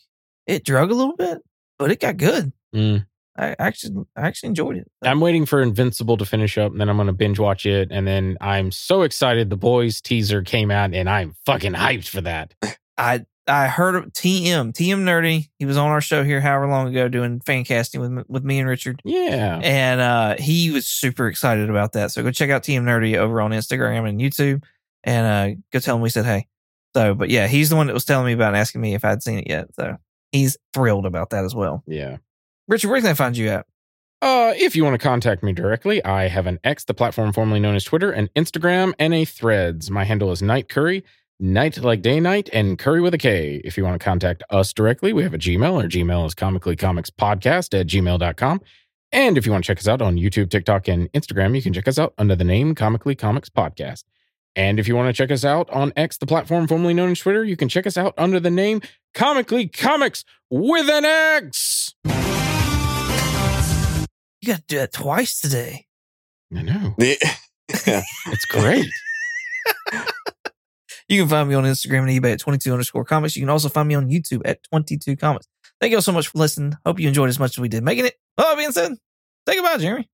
[0.47, 1.39] it drug a little bit,
[1.80, 2.51] but it got good.
[2.76, 3.06] Mm.
[3.36, 4.88] I actually, I actually enjoyed it.
[5.01, 7.88] I'm waiting for Invincible to finish up, and then I'm going to binge watch it.
[7.91, 9.49] And then I'm so excited.
[9.49, 12.54] The boys teaser came out, and I'm fucking hyped for that.
[12.97, 15.50] I I heard of TM TM Nerdy.
[15.60, 18.44] He was on our show here however long ago doing fan casting with me- with
[18.44, 19.60] me and Richard, Yeah.
[19.62, 22.12] and uh, he was super excited about that.
[22.12, 24.64] So go check out TM Nerdy over on Instagram and YouTube,
[25.04, 26.48] and uh, go tell him we said hey.
[26.96, 29.04] So, but yeah, he's the one that was telling me about and asking me if
[29.04, 29.74] I'd seen it yet.
[29.76, 29.98] So
[30.32, 31.84] he's thrilled about that as well.
[31.88, 32.18] Yeah.
[32.68, 33.66] Richard, where can I find you at?
[34.22, 37.60] Uh, if you want to contact me directly, I have an X, the platform formerly
[37.60, 39.91] known as Twitter, and Instagram, and a Threads.
[39.91, 41.04] My handle is Night Curry,
[41.44, 43.62] night like day night, and curry with a K.
[43.64, 45.76] If you want to contact us directly, we have a Gmail.
[45.76, 48.62] Our Gmail is comically comics podcast at gmail.com.
[49.12, 51.74] And if you want to check us out on YouTube, TikTok, and Instagram, you can
[51.74, 54.06] check us out under the name Comically Comics Podcast.
[54.56, 57.20] And if you want to check us out on X, the platform formerly known as
[57.20, 58.82] Twitter, you can check us out under the name
[59.14, 61.94] Comically Comics with an X.
[64.41, 65.86] You got to do that twice today.
[66.56, 66.96] I know.
[67.88, 68.04] Yeah.
[68.28, 68.88] It's great.
[71.14, 73.36] You can find me on Instagram and eBay at 22 underscore comics.
[73.36, 75.47] You can also find me on YouTube at 22 comics.
[75.80, 76.76] Thank you all so much for listening.
[76.86, 78.16] Hope you enjoyed as much as we did making it.
[78.38, 78.93] All that being said,
[79.47, 80.09] say goodbye, Jeremy.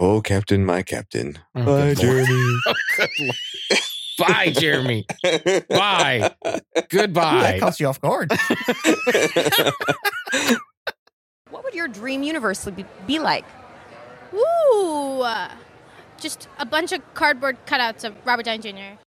[0.00, 1.38] oh, Captain, my Captain.
[1.54, 1.94] Oh, Bye.
[1.94, 2.56] Jeremy.
[2.66, 3.36] Oh, good lord.
[4.18, 5.06] Bye, Jeremy.
[5.68, 6.30] Bye.
[6.44, 7.58] That Goodbye.
[7.60, 8.32] caught you off guard.
[11.50, 13.44] What would your dream universe be, be like?
[14.34, 15.24] Ooh,
[16.18, 19.01] just a bunch of cardboard cutouts of Robert Downey Jr.